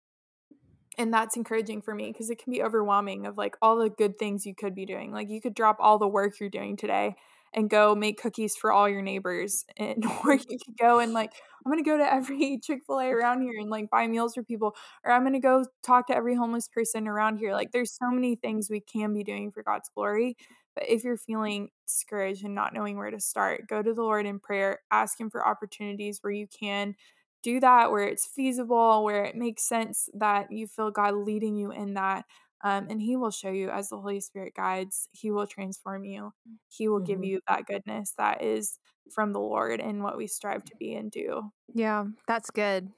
And 0.98 1.12
that's 1.12 1.36
encouraging 1.36 1.82
for 1.82 1.94
me 1.94 2.10
because 2.10 2.30
it 2.30 2.42
can 2.42 2.52
be 2.52 2.62
overwhelming 2.62 3.26
of 3.26 3.36
like 3.36 3.56
all 3.60 3.76
the 3.76 3.90
good 3.90 4.18
things 4.18 4.46
you 4.46 4.54
could 4.54 4.74
be 4.74 4.86
doing. 4.86 5.12
Like 5.12 5.28
you 5.28 5.40
could 5.42 5.54
drop 5.54 5.76
all 5.78 5.98
the 5.98 6.08
work 6.08 6.40
you're 6.40 6.48
doing 6.48 6.76
today 6.76 7.16
and 7.52 7.68
go 7.70 7.94
make 7.94 8.20
cookies 8.20 8.56
for 8.56 8.72
all 8.72 8.88
your 8.88 9.02
neighbors 9.02 9.64
and 9.76 10.04
or 10.24 10.34
you 10.34 10.58
could 10.64 10.76
go 10.80 10.98
and 11.00 11.12
like 11.12 11.32
I'm 11.64 11.72
gonna 11.72 11.82
go 11.82 11.98
to 11.98 12.12
every 12.12 12.60
Chick-fil-A 12.62 13.10
around 13.10 13.42
here 13.42 13.58
and 13.60 13.68
like 13.68 13.90
buy 13.90 14.06
meals 14.06 14.34
for 14.34 14.42
people, 14.44 14.74
or 15.04 15.12
I'm 15.12 15.24
gonna 15.24 15.40
go 15.40 15.64
talk 15.82 16.06
to 16.06 16.16
every 16.16 16.34
homeless 16.36 16.68
person 16.68 17.08
around 17.08 17.38
here. 17.38 17.52
Like 17.52 17.72
there's 17.72 17.92
so 17.92 18.10
many 18.10 18.36
things 18.36 18.70
we 18.70 18.80
can 18.80 19.12
be 19.12 19.24
doing 19.24 19.50
for 19.50 19.62
God's 19.62 19.90
glory. 19.94 20.36
But 20.74 20.84
if 20.88 21.04
you're 21.04 21.16
feeling 21.16 21.70
discouraged 21.86 22.44
and 22.44 22.54
not 22.54 22.74
knowing 22.74 22.96
where 22.98 23.10
to 23.10 23.18
start, 23.20 23.66
go 23.68 23.82
to 23.82 23.94
the 23.94 24.02
Lord 24.02 24.26
in 24.26 24.38
prayer, 24.38 24.80
ask 24.90 25.18
him 25.18 25.30
for 25.30 25.46
opportunities 25.46 26.18
where 26.20 26.32
you 26.32 26.46
can 26.46 26.94
do 27.42 27.60
that, 27.60 27.90
where 27.90 28.04
it's 28.04 28.26
feasible, 28.26 29.04
where 29.04 29.24
it 29.24 29.36
makes 29.36 29.62
sense 29.68 30.08
that 30.14 30.50
you 30.50 30.66
feel 30.66 30.90
God 30.90 31.14
leading 31.14 31.56
you 31.56 31.70
in 31.70 31.94
that. 31.94 32.24
Um, 32.64 32.86
and 32.90 33.00
he 33.00 33.16
will 33.16 33.30
show 33.30 33.50
you 33.50 33.70
as 33.70 33.88
the 33.90 33.98
Holy 34.00 34.20
Spirit 34.20 34.54
guides, 34.56 35.08
he 35.12 35.30
will 35.30 35.46
transform 35.46 36.04
you. 36.04 36.32
He 36.68 36.88
will 36.88 37.00
give 37.00 37.20
Mhm. 37.20 37.26
you 37.26 37.40
that 37.48 37.66
goodness 37.66 38.12
that 38.18 38.42
is 38.42 38.78
from 39.14 39.32
the 39.32 39.40
Lord 39.40 39.80
and 39.80 40.02
what 40.02 40.16
we 40.16 40.26
strive 40.26 40.64
to 40.64 40.76
be 40.76 40.94
and 40.94 41.10
do. 41.10 41.52
Yeah, 41.74 42.06
that's 42.26 42.50
good. 42.50 42.90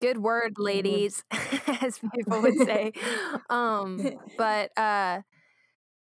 Good 0.00 0.18
word, 0.18 0.54
ladies, 0.58 1.24
as 1.82 1.98
people 1.98 2.40
would 2.42 2.58
say. 2.64 2.92
um, 3.50 3.98
but 4.38 4.70
uh 4.78 5.20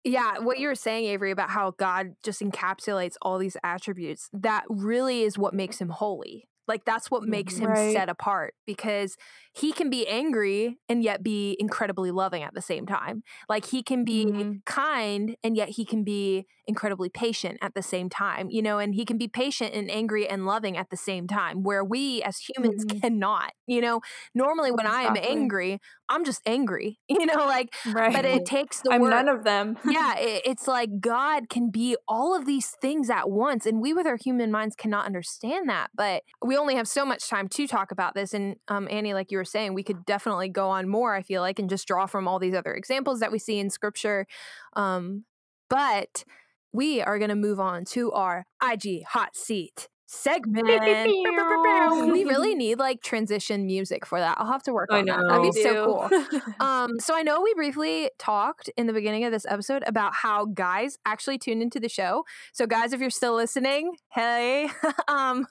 yeah, 0.05 0.39
what 0.39 0.59
you 0.59 0.67
were 0.67 0.75
saying, 0.75 1.05
Avery, 1.05 1.31
about 1.31 1.49
how 1.49 1.71
God 1.71 2.15
just 2.23 2.41
encapsulates 2.41 3.15
all 3.21 3.37
these 3.37 3.57
attributes, 3.63 4.29
that 4.33 4.63
really 4.69 5.23
is 5.23 5.37
what 5.37 5.53
makes 5.53 5.79
him 5.81 5.89
holy. 5.89 6.47
Like 6.69 6.85
that's 6.85 7.11
what 7.11 7.23
makes 7.23 7.57
him 7.57 7.67
Right. 7.67 7.93
set 7.93 8.09
apart 8.09 8.55
because 8.67 9.17
he 9.53 9.73
can 9.73 9.89
be 9.89 10.07
angry 10.07 10.77
and 10.87 11.03
yet 11.03 11.23
be 11.23 11.57
incredibly 11.59 12.11
loving 12.11 12.43
at 12.43 12.53
the 12.53 12.61
same 12.61 12.85
time. 12.87 13.23
Like 13.49 13.65
he 13.65 13.83
can 13.83 14.05
be 14.05 14.25
Mhm. 14.25 14.61
kind 14.65 15.35
and 15.43 15.57
yet 15.57 15.69
he 15.69 15.85
can 15.85 16.03
be 16.05 16.45
incredibly 16.67 17.09
patient 17.09 17.57
at 17.61 17.73
the 17.73 17.81
same 17.83 18.09
time, 18.09 18.49
you 18.51 18.61
know, 18.61 18.79
and 18.79 18.95
he 18.95 19.05
can 19.05 19.17
be 19.17 19.27
patient 19.27 19.73
and 19.73 19.91
angry 19.91 20.27
and 20.29 20.45
loving 20.45 20.77
at 20.77 20.89
the 20.91 20.97
same 20.97 21.27
time, 21.27 21.63
where 21.63 21.83
we 21.83 22.21
as 22.23 22.37
humans 22.37 22.85
Mhm. 22.85 23.01
cannot, 23.01 23.51
you 23.67 23.81
know. 23.81 24.01
Normally, 24.35 24.71
when 24.71 24.85
I 24.87 25.03
am 25.03 25.17
angry, 25.17 25.79
I'm 26.09 26.23
just 26.23 26.41
angry, 26.45 26.99
you 27.09 27.25
know, 27.25 27.45
like, 27.47 27.73
Right. 27.85 28.13
but 28.13 28.25
it 28.25 28.45
takes 28.45 28.81
the 28.83 28.91
I'm 28.91 29.01
word 29.01 29.09
none 29.09 29.29
of 29.29 29.43
them. 29.43 29.77
yeah, 29.83 30.15
it, 30.19 30.41
it's 30.45 30.67
like 30.67 30.99
God 30.99 31.49
can 31.49 31.71
be 31.71 31.95
all 32.07 32.35
of 32.35 32.45
these 32.45 32.75
things 32.81 33.09
at 33.09 33.29
once, 33.29 33.65
and 33.65 33.81
we 33.81 33.93
with 33.93 34.05
our 34.05 34.17
human 34.17 34.51
minds 34.51 34.75
cannot 34.75 35.05
understand 35.05 35.69
that. 35.69 35.89
But 35.95 36.23
we 36.45 36.57
only 36.59 36.75
have 36.75 36.87
so 36.87 37.05
much 37.05 37.29
time 37.29 37.47
to 37.47 37.67
talk 37.67 37.91
about 37.91 38.13
this. 38.13 38.33
And 38.33 38.57
um, 38.67 38.87
Annie, 38.91 39.13
like 39.13 39.31
you 39.31 39.37
were 39.37 39.45
saying, 39.45 39.73
we 39.73 39.83
could 39.83 40.05
definitely 40.05 40.49
go 40.49 40.69
on 40.69 40.87
more. 40.87 41.15
I 41.15 41.21
feel 41.21 41.41
like, 41.41 41.59
and 41.59 41.69
just 41.69 41.87
draw 41.87 42.05
from 42.05 42.27
all 42.27 42.39
these 42.39 42.53
other 42.53 42.73
examples 42.73 43.19
that 43.19 43.31
we 43.31 43.39
see 43.39 43.59
in 43.59 43.69
Scripture. 43.69 44.27
Um, 44.75 45.25
but 45.69 46.23
we 46.71 47.01
are 47.01 47.17
going 47.17 47.29
to 47.29 47.35
move 47.35 47.59
on 47.59 47.85
to 47.85 48.11
our 48.11 48.45
IG 48.61 49.03
hot 49.05 49.35
seat 49.35 49.87
segment. 50.09 50.65
we 52.13 52.25
really 52.25 52.55
need 52.55 52.79
like 52.79 53.01
transition 53.01 53.65
music 53.65 54.05
for 54.05 54.19
that. 54.19 54.37
I'll 54.39 54.51
have 54.51 54.63
to 54.63 54.73
work 54.73 54.89
I 54.91 54.99
on 54.99 55.05
that. 55.05 55.19
know. 55.19 55.29
That'd 55.29 55.53
be 55.53 55.61
so 55.61 56.09
cool. 56.09 56.41
Um, 56.59 56.99
so 56.99 57.15
I 57.15 57.21
know 57.21 57.41
we 57.41 57.53
briefly 57.53 58.09
talked 58.17 58.69
in 58.75 58.87
the 58.87 58.93
beginning 58.93 59.23
of 59.23 59.31
this 59.31 59.45
episode 59.47 59.83
about 59.85 60.13
how 60.13 60.45
guys 60.45 60.97
actually 61.05 61.37
tuned 61.37 61.61
into 61.61 61.79
the 61.79 61.89
show. 61.89 62.25
So 62.53 62.65
guys, 62.65 62.91
if 62.91 62.99
you're 62.99 63.09
still 63.09 63.35
listening, 63.35 63.95
hey. 64.09 64.69
um, 65.07 65.47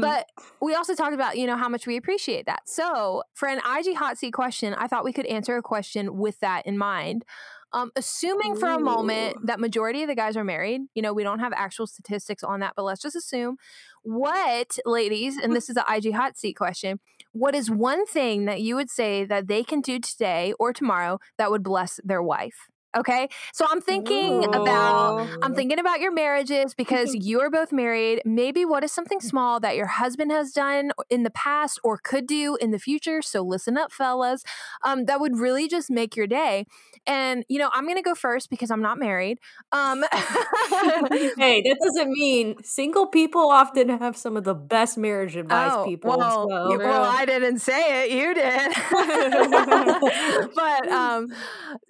but 0.00 0.28
we 0.60 0.74
also 0.74 0.94
talked 0.94 1.14
about, 1.14 1.36
you 1.36 1.46
know, 1.46 1.56
how 1.56 1.68
much 1.68 1.86
we 1.86 1.96
appreciate 1.96 2.46
that. 2.46 2.62
So 2.66 3.22
for 3.32 3.48
an 3.48 3.58
IG 3.58 3.96
hot 3.96 4.18
seat 4.18 4.32
question, 4.32 4.74
I 4.74 4.86
thought 4.86 5.04
we 5.04 5.12
could 5.12 5.26
answer 5.26 5.56
a 5.56 5.62
question 5.62 6.18
with 6.18 6.38
that 6.40 6.66
in 6.66 6.76
mind. 6.76 7.24
Um, 7.74 7.90
assuming 7.96 8.54
for 8.54 8.68
a 8.68 8.78
moment 8.78 9.46
that 9.46 9.58
majority 9.58 10.02
of 10.02 10.08
the 10.08 10.14
guys 10.14 10.36
are 10.36 10.44
married, 10.44 10.82
you 10.94 11.02
know, 11.02 11.12
we 11.12 11.24
don't 11.24 11.40
have 11.40 11.52
actual 11.52 11.88
statistics 11.88 12.44
on 12.44 12.60
that, 12.60 12.74
but 12.76 12.84
let's 12.84 13.02
just 13.02 13.16
assume 13.16 13.56
what, 14.04 14.78
ladies, 14.86 15.36
and 15.36 15.56
this 15.56 15.68
is 15.68 15.76
a 15.76 15.84
IG 15.92 16.14
hot 16.14 16.38
seat 16.38 16.54
question, 16.54 17.00
what 17.32 17.52
is 17.52 17.72
one 17.72 18.06
thing 18.06 18.44
that 18.44 18.60
you 18.60 18.76
would 18.76 18.90
say 18.90 19.24
that 19.24 19.48
they 19.48 19.64
can 19.64 19.80
do 19.80 19.98
today 19.98 20.54
or 20.60 20.72
tomorrow 20.72 21.18
that 21.36 21.50
would 21.50 21.64
bless 21.64 21.98
their 22.04 22.22
wife? 22.22 22.68
Okay. 22.96 23.28
So 23.52 23.66
I'm 23.68 23.80
thinking 23.80 24.44
about 24.44 25.28
I'm 25.42 25.54
thinking 25.54 25.78
about 25.78 26.00
your 26.00 26.12
marriages 26.12 26.74
because 26.74 27.14
you 27.14 27.40
are 27.40 27.50
both 27.50 27.72
married. 27.72 28.22
Maybe 28.24 28.64
what 28.64 28.84
is 28.84 28.92
something 28.92 29.20
small 29.20 29.60
that 29.60 29.76
your 29.76 29.86
husband 29.86 30.30
has 30.30 30.52
done 30.52 30.92
in 31.10 31.22
the 31.24 31.30
past 31.30 31.80
or 31.82 31.98
could 31.98 32.26
do 32.26 32.56
in 32.56 32.70
the 32.70 32.78
future? 32.78 33.22
So 33.22 33.42
listen 33.42 33.76
up, 33.76 33.92
fellas. 33.92 34.44
Um, 34.82 35.06
that 35.06 35.20
would 35.20 35.38
really 35.38 35.68
just 35.68 35.90
make 35.90 36.16
your 36.16 36.26
day. 36.26 36.66
And 37.06 37.44
you 37.48 37.58
know, 37.58 37.70
I'm 37.72 37.86
gonna 37.86 38.02
go 38.02 38.14
first 38.14 38.48
because 38.48 38.70
I'm 38.70 38.82
not 38.82 38.98
married. 38.98 39.38
Um, 39.72 40.04
hey, 40.12 41.62
that 41.62 41.78
doesn't 41.82 42.10
mean 42.10 42.62
single 42.62 43.06
people 43.06 43.50
often 43.50 43.88
have 43.88 44.16
some 44.16 44.36
of 44.36 44.44
the 44.44 44.54
best 44.54 44.96
marriage 44.96 45.36
advice 45.36 45.72
oh, 45.74 45.84
people. 45.84 46.16
well, 46.16 46.48
so- 46.48 46.78
well, 46.78 47.02
I 47.04 47.24
didn't 47.24 47.58
say 47.58 48.04
it. 48.04 48.10
You 48.10 48.34
did. 48.34 48.72
but 50.54 50.88
um, 50.88 51.28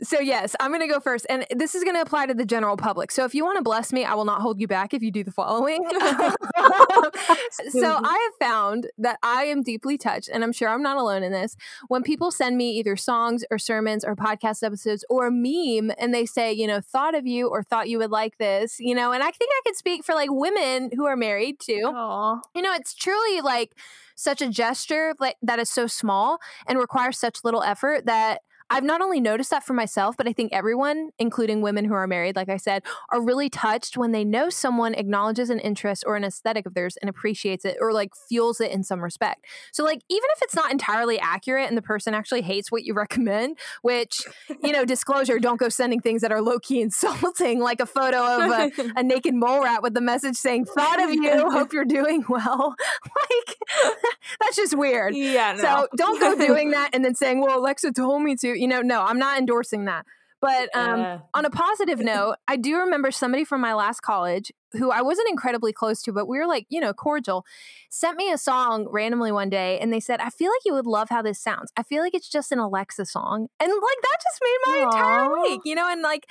so 0.02 0.20
yes, 0.20 0.56
I'm 0.60 0.72
gonna 0.72 0.88
go 0.88 0.93
first, 1.00 1.26
and 1.28 1.46
this 1.50 1.74
is 1.74 1.84
gonna 1.84 2.00
apply 2.00 2.26
to 2.26 2.34
the 2.34 2.44
general 2.44 2.76
public. 2.76 3.10
So 3.10 3.24
if 3.24 3.34
you 3.34 3.44
want 3.44 3.58
to 3.58 3.62
bless 3.62 3.92
me, 3.92 4.04
I 4.04 4.14
will 4.14 4.24
not 4.24 4.40
hold 4.40 4.60
you 4.60 4.66
back 4.66 4.94
if 4.94 5.02
you 5.02 5.10
do 5.10 5.24
the 5.24 5.32
following. 5.32 5.84
so 5.90 5.98
mm-hmm. 5.98 8.04
I 8.04 8.30
have 8.30 8.48
found 8.48 8.88
that 8.98 9.18
I 9.22 9.44
am 9.44 9.62
deeply 9.62 9.98
touched, 9.98 10.28
and 10.28 10.44
I'm 10.44 10.52
sure 10.52 10.68
I'm 10.68 10.82
not 10.82 10.96
alone 10.96 11.22
in 11.22 11.32
this. 11.32 11.56
When 11.88 12.02
people 12.02 12.30
send 12.30 12.56
me 12.56 12.70
either 12.78 12.96
songs 12.96 13.44
or 13.50 13.58
sermons 13.58 14.04
or 14.04 14.16
podcast 14.16 14.62
episodes 14.62 15.04
or 15.08 15.26
a 15.26 15.30
meme, 15.30 15.92
and 15.98 16.14
they 16.14 16.26
say, 16.26 16.52
you 16.52 16.66
know, 16.66 16.80
thought 16.80 17.14
of 17.14 17.26
you 17.26 17.48
or 17.48 17.62
thought 17.62 17.88
you 17.88 17.98
would 17.98 18.10
like 18.10 18.38
this, 18.38 18.78
you 18.78 18.94
know, 18.94 19.12
and 19.12 19.22
I 19.22 19.30
think 19.30 19.50
I 19.52 19.60
could 19.66 19.76
speak 19.76 20.04
for 20.04 20.14
like 20.14 20.30
women 20.30 20.90
who 20.94 21.06
are 21.06 21.16
married 21.16 21.60
too 21.60 21.82
Aw. 21.84 22.40
you 22.54 22.62
know 22.62 22.74
it's 22.74 22.94
truly 22.94 23.40
like 23.40 23.72
such 24.14 24.40
a 24.40 24.48
gesture 24.48 25.14
like 25.18 25.36
that 25.42 25.58
is 25.58 25.68
so 25.68 25.86
small 25.86 26.38
and 26.66 26.78
requires 26.78 27.18
such 27.18 27.44
little 27.44 27.62
effort 27.62 28.06
that 28.06 28.42
I've 28.70 28.84
not 28.84 29.00
only 29.00 29.20
noticed 29.20 29.50
that 29.50 29.64
for 29.64 29.74
myself, 29.74 30.16
but 30.16 30.26
I 30.26 30.32
think 30.32 30.52
everyone, 30.52 31.10
including 31.18 31.60
women 31.60 31.84
who 31.84 31.94
are 31.94 32.06
married, 32.06 32.34
like 32.36 32.48
I 32.48 32.56
said, 32.56 32.82
are 33.10 33.20
really 33.22 33.50
touched 33.50 33.96
when 33.96 34.12
they 34.12 34.24
know 34.24 34.48
someone 34.48 34.94
acknowledges 34.94 35.50
an 35.50 35.58
interest 35.60 36.04
or 36.06 36.16
an 36.16 36.24
aesthetic 36.24 36.64
of 36.66 36.74
theirs 36.74 36.96
and 37.00 37.10
appreciates 37.10 37.64
it 37.64 37.76
or 37.80 37.92
like 37.92 38.10
fuels 38.28 38.60
it 38.60 38.70
in 38.70 38.82
some 38.82 39.02
respect. 39.02 39.44
So, 39.72 39.84
like, 39.84 40.00
even 40.08 40.28
if 40.36 40.42
it's 40.42 40.54
not 40.54 40.72
entirely 40.72 41.18
accurate 41.18 41.68
and 41.68 41.76
the 41.76 41.82
person 41.82 42.14
actually 42.14 42.42
hates 42.42 42.72
what 42.72 42.84
you 42.84 42.94
recommend, 43.04 43.58
which, 43.82 44.22
you 44.62 44.72
know, 44.72 44.84
disclosure, 44.84 45.38
don't 45.38 45.60
go 45.60 45.68
sending 45.68 46.00
things 46.00 46.22
that 46.22 46.32
are 46.32 46.40
low 46.40 46.58
key 46.58 46.80
insulting, 46.80 47.60
like 47.60 47.80
a 47.80 47.86
photo 47.86 48.18
of 48.18 48.50
a, 48.50 48.92
a 48.96 49.02
naked 49.02 49.34
mole 49.34 49.62
rat 49.62 49.82
with 49.82 49.94
the 49.94 50.00
message 50.00 50.36
saying, 50.36 50.64
Thought 50.64 51.02
of 51.02 51.12
you, 51.12 51.50
hope 51.50 51.72
you're 51.72 51.84
doing 51.84 52.24
well. 52.28 52.74
like, 53.30 53.58
that's 54.40 54.56
just 54.56 54.76
weird. 54.76 55.14
yeah, 55.14 55.52
no. 55.52 55.62
So 55.62 55.88
don't 55.96 56.18
go 56.18 56.46
doing 56.46 56.70
that 56.70 56.90
and 56.92 57.04
then 57.04 57.14
saying, 57.14 57.40
"Well, 57.40 57.58
Alexa 57.58 57.92
told 57.92 58.22
me 58.22 58.36
to." 58.36 58.53
You 58.54 58.68
know, 58.68 58.82
no, 58.82 59.02
I'm 59.02 59.18
not 59.18 59.38
endorsing 59.38 59.84
that. 59.86 60.06
But 60.40 60.68
um, 60.76 61.00
Yeah. 61.00 61.18
on 61.32 61.46
a 61.46 61.50
positive 61.50 62.00
note, 62.00 62.36
I 62.46 62.56
do 62.56 62.76
remember 62.76 63.10
somebody 63.10 63.44
from 63.44 63.62
my 63.62 63.72
last 63.72 64.00
college 64.00 64.52
who 64.72 64.90
I 64.90 65.00
wasn't 65.00 65.30
incredibly 65.30 65.72
close 65.72 66.02
to, 66.02 66.12
but 66.12 66.28
we 66.28 66.38
were 66.38 66.46
like, 66.46 66.66
you 66.68 66.80
know, 66.80 66.92
cordial, 66.92 67.46
sent 67.88 68.18
me 68.18 68.30
a 68.30 68.36
song 68.36 68.86
randomly 68.90 69.32
one 69.32 69.48
day 69.48 69.78
and 69.78 69.90
they 69.90 70.00
said, 70.00 70.20
I 70.20 70.28
feel 70.28 70.50
like 70.50 70.60
you 70.66 70.74
would 70.74 70.86
love 70.86 71.08
how 71.08 71.22
this 71.22 71.40
sounds. 71.40 71.72
I 71.78 71.82
feel 71.82 72.02
like 72.02 72.12
it's 72.12 72.28
just 72.28 72.52
an 72.52 72.58
Alexa 72.58 73.06
song. 73.06 73.46
And 73.58 73.70
like 73.70 74.02
that 74.02 74.16
just 74.22 74.40
made 74.42 74.58
my 74.66 74.78
entire 74.82 75.40
week, 75.40 75.60
you 75.64 75.74
know, 75.74 75.88
and 75.88 76.02
like 76.02 76.26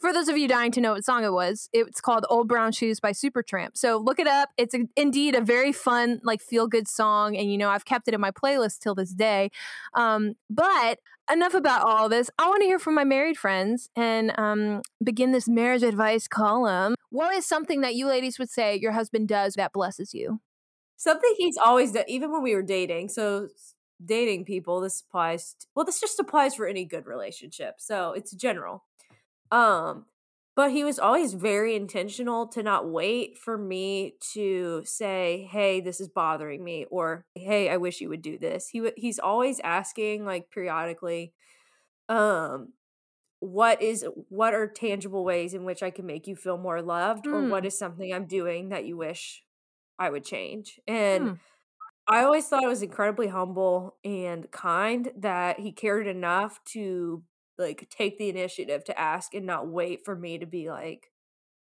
for 0.00 0.12
those 0.12 0.28
of 0.28 0.38
you 0.38 0.46
dying 0.46 0.70
to 0.72 0.80
know 0.80 0.92
what 0.92 1.04
song 1.04 1.24
it 1.24 1.32
was, 1.32 1.68
it's 1.72 2.00
called 2.00 2.24
Old 2.30 2.48
Brown 2.48 2.72
Shoes 2.72 3.00
by 3.00 3.12
Supertramp. 3.12 3.70
So 3.74 3.96
look 3.96 4.18
it 4.18 4.26
up. 4.26 4.50
It's 4.56 4.74
a, 4.74 4.80
indeed 4.96 5.34
a 5.34 5.40
very 5.40 5.72
fun, 5.72 6.20
like 6.22 6.40
feel 6.40 6.68
good 6.68 6.86
song. 6.86 7.36
And, 7.36 7.50
you 7.50 7.58
know, 7.58 7.68
I've 7.68 7.84
kept 7.84 8.06
it 8.08 8.14
in 8.14 8.20
my 8.20 8.30
playlist 8.30 8.78
till 8.78 8.94
this 8.94 9.12
day. 9.12 9.50
Um, 9.94 10.34
but 10.48 11.00
enough 11.30 11.54
about 11.54 11.82
all 11.82 12.08
this. 12.08 12.30
I 12.38 12.48
want 12.48 12.62
to 12.62 12.66
hear 12.66 12.78
from 12.78 12.94
my 12.94 13.04
married 13.04 13.36
friends 13.36 13.90
and 13.96 14.32
um, 14.38 14.82
begin 15.02 15.32
this 15.32 15.48
marriage 15.48 15.82
advice 15.82 16.28
column. 16.28 16.94
What 17.10 17.34
is 17.34 17.46
something 17.46 17.80
that 17.80 17.94
you 17.94 18.06
ladies 18.06 18.38
would 18.38 18.50
say 18.50 18.76
your 18.76 18.92
husband 18.92 19.28
does 19.28 19.54
that 19.54 19.72
blesses 19.72 20.14
you? 20.14 20.40
Something 20.96 21.34
he's 21.36 21.56
always 21.56 21.92
done, 21.92 22.04
even 22.08 22.32
when 22.32 22.42
we 22.42 22.54
were 22.54 22.62
dating. 22.62 23.08
So 23.08 23.48
dating 24.04 24.44
people, 24.44 24.80
this 24.80 25.00
applies. 25.00 25.54
t- 25.54 25.66
well, 25.74 25.84
this 25.84 26.00
just 26.00 26.18
applies 26.18 26.54
for 26.54 26.66
any 26.66 26.84
good 26.84 27.06
relationship. 27.06 27.74
So 27.78 28.12
it's 28.12 28.32
general. 28.32 28.84
Um, 29.50 30.06
but 30.56 30.72
he 30.72 30.82
was 30.84 30.98
always 30.98 31.34
very 31.34 31.76
intentional 31.76 32.48
to 32.48 32.62
not 32.62 32.88
wait 32.90 33.38
for 33.38 33.56
me 33.56 34.16
to 34.32 34.82
say, 34.84 35.48
"Hey, 35.50 35.80
this 35.80 36.00
is 36.00 36.08
bothering 36.08 36.64
me," 36.64 36.84
or 36.86 37.26
"Hey, 37.34 37.68
I 37.70 37.76
wish 37.76 38.00
you 38.00 38.08
would 38.08 38.22
do 38.22 38.38
this." 38.38 38.68
He 38.68 38.90
he's 38.96 39.18
always 39.20 39.60
asking, 39.60 40.24
like 40.24 40.50
periodically, 40.50 41.32
um, 42.08 42.74
what 43.40 43.82
is 43.82 44.06
what 44.30 44.54
are 44.54 44.68
tangible 44.68 45.24
ways 45.24 45.54
in 45.54 45.64
which 45.64 45.82
I 45.82 45.90
can 45.92 46.06
make 46.06 46.26
you 46.28 46.36
feel 46.36 46.58
more 46.58 46.82
loved, 46.82 47.28
or 47.32 47.44
what 47.44 47.66
is 47.66 47.78
something 47.78 48.12
I'm 48.14 48.26
doing 48.26 48.70
that 48.70 48.86
you 48.86 48.96
wish 48.98 49.44
I 49.98 50.10
would 50.10 50.24
change, 50.24 50.80
and. 50.88 51.30
Hmm. 51.30 51.38
I 52.08 52.22
always 52.24 52.48
thought 52.48 52.64
it 52.64 52.68
was 52.68 52.82
incredibly 52.82 53.28
humble 53.28 53.98
and 54.04 54.50
kind 54.50 55.12
that 55.16 55.60
he 55.60 55.72
cared 55.72 56.06
enough 56.06 56.62
to 56.66 57.24
like 57.58 57.88
take 57.90 58.18
the 58.18 58.28
initiative 58.28 58.84
to 58.84 58.98
ask 58.98 59.34
and 59.34 59.46
not 59.46 59.68
wait 59.68 60.04
for 60.04 60.16
me 60.16 60.38
to 60.38 60.46
be 60.46 60.70
like, 60.70 61.12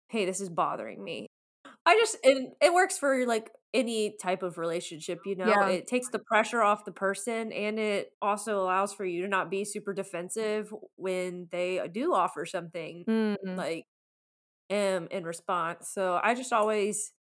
"Hey, 0.10 0.26
this 0.26 0.42
is 0.42 0.50
bothering 0.50 1.04
me." 1.04 1.28
I 1.86 1.96
just 1.98 2.18
and 2.24 2.54
it 2.62 2.74
works 2.74 2.98
for 2.98 3.26
like 3.26 3.52
any 3.74 4.16
type 4.18 4.44
of 4.44 4.58
relationship, 4.58 5.26
you 5.26 5.36
know. 5.36 5.62
Yeah. 5.62 5.66
It 5.66 5.88
takes 5.88 6.10
the 6.10 6.20
pressure 6.20 6.62
off 6.62 6.86
the 6.86 6.92
person 6.92 7.52
and 7.52 7.80
it 7.80 8.12
also 8.22 8.62
allows 8.62 8.94
for 8.94 9.06
you 9.06 9.22
to 9.24 9.28
not 9.28 9.50
be 9.52 9.66
super 9.66 9.94
defensive 9.94 10.74
when 10.96 11.48
they 11.52 11.88
do 11.92 12.14
offer 12.14 12.46
something 12.46 13.08
Mm. 13.08 13.58
like 13.58 13.86
um 14.72 15.08
in 15.12 15.26
response. 15.26 15.90
So 15.92 16.20
I 16.24 16.36
just 16.36 16.54
always 16.54 17.14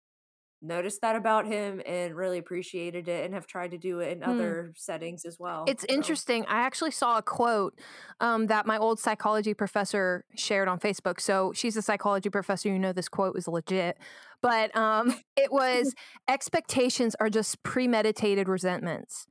noticed 0.63 1.01
that 1.03 1.17
about 1.17 1.47
him 1.47 1.83
and 1.85 2.15
really 2.15 2.39
appreciated 2.39 3.09
it 3.09 3.25
and 3.25 3.35
have 3.35 3.47
tried 3.47 3.73
to 3.73 3.79
do 3.79 4.01
it 4.01 4.13
in 4.17 4.23
Hmm. 4.23 4.31
other 4.31 4.73
settings 4.77 5.25
as 5.25 5.39
well. 5.39 5.65
It's 5.67 5.83
so. 5.83 5.93
interesting. 5.93 6.45
I 6.47 6.61
actually 6.63 6.93
saw 6.93 7.19
a 7.19 7.23
quote 7.23 7.79
um, 8.21 8.47
that 8.47 8.65
my 8.65 8.79
old 8.79 9.01
psychology 9.01 9.55
professor 9.55 10.25
shared 10.37 10.69
on 10.69 10.79
Facebook. 10.79 11.21
So 11.21 11.53
she's 11.55 11.77
a 11.77 11.83
psychology 11.83 12.31
professor. 12.31 12.69
You 12.69 12.79
know, 12.79 12.93
this 12.93 13.09
quote 13.09 13.35
was 13.35 13.49
legit. 13.49 13.99
But 14.41 14.75
um, 14.77 15.15
it 15.37 15.53
was 15.53 15.95
expectations 16.29 17.15
are 17.21 17.29
just 17.29 17.63
premeditated 17.63 18.49
resentments. 18.49 19.27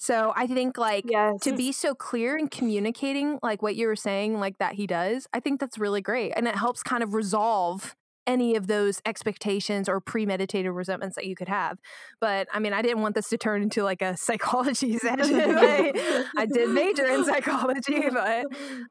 So 0.00 0.32
I 0.36 0.46
think 0.46 0.78
like 0.78 1.04
Yes. 1.08 1.40
to 1.42 1.56
be 1.56 1.72
so 1.72 1.92
clear 1.94 2.36
in 2.36 2.48
communicating 2.48 3.38
like 3.42 3.62
what 3.62 3.74
you 3.74 3.86
were 3.88 3.96
saying 3.96 4.38
like 4.38 4.58
that 4.58 4.74
he 4.74 4.86
does, 4.86 5.26
I 5.32 5.40
think 5.40 5.58
that's 5.60 5.76
really 5.76 6.00
great 6.00 6.32
and 6.36 6.46
it 6.46 6.54
helps 6.54 6.82
kind 6.84 7.02
of 7.02 7.14
resolve 7.14 7.96
any 8.28 8.54
of 8.54 8.66
those 8.66 9.00
expectations 9.06 9.88
or 9.88 10.00
premeditated 10.00 10.70
resentments 10.70 11.16
that 11.16 11.24
you 11.26 11.34
could 11.34 11.48
have. 11.48 11.78
But 12.20 12.46
I 12.52 12.60
mean, 12.60 12.74
I 12.74 12.82
didn't 12.82 13.00
want 13.00 13.14
this 13.14 13.30
to 13.30 13.38
turn 13.38 13.62
into 13.62 13.82
like 13.82 14.02
a 14.02 14.16
psychology 14.16 14.98
session. 14.98 15.40
I, 15.40 16.24
I 16.36 16.46
did 16.46 16.68
major 16.68 17.06
in 17.06 17.24
psychology, 17.24 18.04
but 18.12 18.44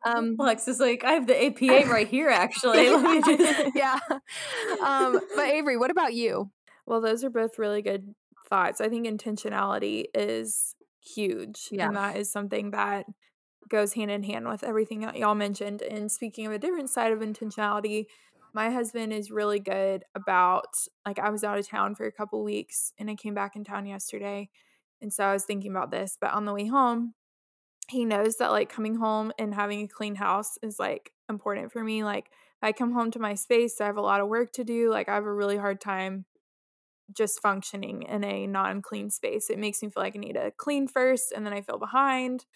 um 0.06 0.36
Lex 0.40 0.68
is 0.68 0.80
like, 0.80 1.04
I 1.06 1.12
have 1.12 1.28
the 1.28 1.46
APA 1.46 1.90
right 1.90 2.08
here, 2.08 2.30
actually. 2.30 2.90
Let 2.90 3.26
me 3.28 3.38
just- 3.38 3.76
yeah. 3.76 4.00
Um, 4.84 5.20
but 5.36 5.46
Avery, 5.46 5.78
what 5.78 5.92
about 5.92 6.14
you? 6.14 6.52
Well, 6.88 7.00
those 7.00 7.24
are 7.24 7.30
both 7.30 7.60
really 7.60 7.84
good 7.84 8.16
thoughts. 8.50 8.82
I 8.82 8.90
think 8.90 9.06
intentionality 9.06 10.06
is 10.16 10.74
huge. 11.00 11.68
Yeah. 11.72 11.88
And 11.88 11.96
that 11.96 12.18
is 12.18 12.32
something 12.32 12.72
that 12.72 13.06
goes 13.70 13.94
hand 13.94 14.10
in 14.10 14.24
hand 14.24 14.48
with 14.48 14.64
everything 14.64 15.02
that 15.02 15.18
y'all 15.18 15.36
mentioned. 15.36 15.82
And 15.82 16.12
speaking 16.12 16.48
of 16.48 16.54
a 16.54 16.60
different 16.60 16.90
side 16.90 17.12
of 17.12 17.20
intentionality, 17.20 18.06
my 18.58 18.72
husband 18.72 19.14
is 19.14 19.30
really 19.30 19.60
good 19.60 20.04
about 20.16 20.66
like 21.06 21.20
I 21.20 21.30
was 21.30 21.44
out 21.44 21.60
of 21.60 21.68
town 21.68 21.94
for 21.94 22.08
a 22.08 22.12
couple 22.12 22.44
weeks 22.44 22.92
and 22.98 23.08
I 23.08 23.14
came 23.14 23.36
back 23.36 23.56
in 23.56 23.64
town 23.64 23.86
yesterday. 23.86 24.50
And 25.00 25.14
so 25.14 25.26
I 25.26 25.34
was 25.34 25.44
thinking 25.44 25.70
about 25.70 25.92
this, 25.92 26.18
but 26.20 26.34
on 26.34 26.46
the 26.46 26.54
way 26.56 26.66
home, 26.66 27.14
he 27.88 28.04
knows 28.04 28.38
that 28.38 28.50
like 28.50 28.68
coming 28.68 28.96
home 28.96 29.32
and 29.38 29.54
having 29.54 29.84
a 29.84 29.88
clean 29.88 30.16
house 30.16 30.58
is 30.64 30.80
like 30.80 31.12
important 31.30 31.72
for 31.72 31.84
me. 31.84 32.04
Like 32.04 32.32
I 32.64 32.72
come 32.72 32.94
home 32.94 33.12
to 33.12 33.20
my 33.20 33.36
space, 33.36 33.80
I 33.80 33.86
have 33.86 33.96
a 33.96 34.02
lot 34.02 34.22
of 34.22 34.28
work 34.28 34.52
to 34.54 34.64
do. 34.64 34.90
Like 34.90 35.08
I 35.08 35.14
have 35.14 35.26
a 35.26 35.32
really 35.32 35.58
hard 35.58 35.80
time 35.80 36.26
just 37.16 37.40
functioning 37.40 38.02
in 38.02 38.24
a 38.24 38.48
non-clean 38.48 39.12
space. 39.12 39.52
It 39.52 39.60
makes 39.60 39.84
me 39.84 39.92
feel 39.92 40.02
like 40.02 40.16
I 40.16 40.20
need 40.20 40.34
to 40.34 40.50
clean 40.58 40.88
first 40.88 41.32
and 41.32 41.46
then 41.46 41.54
I 41.54 41.62
feel 41.62 41.78
behind. 41.78 42.48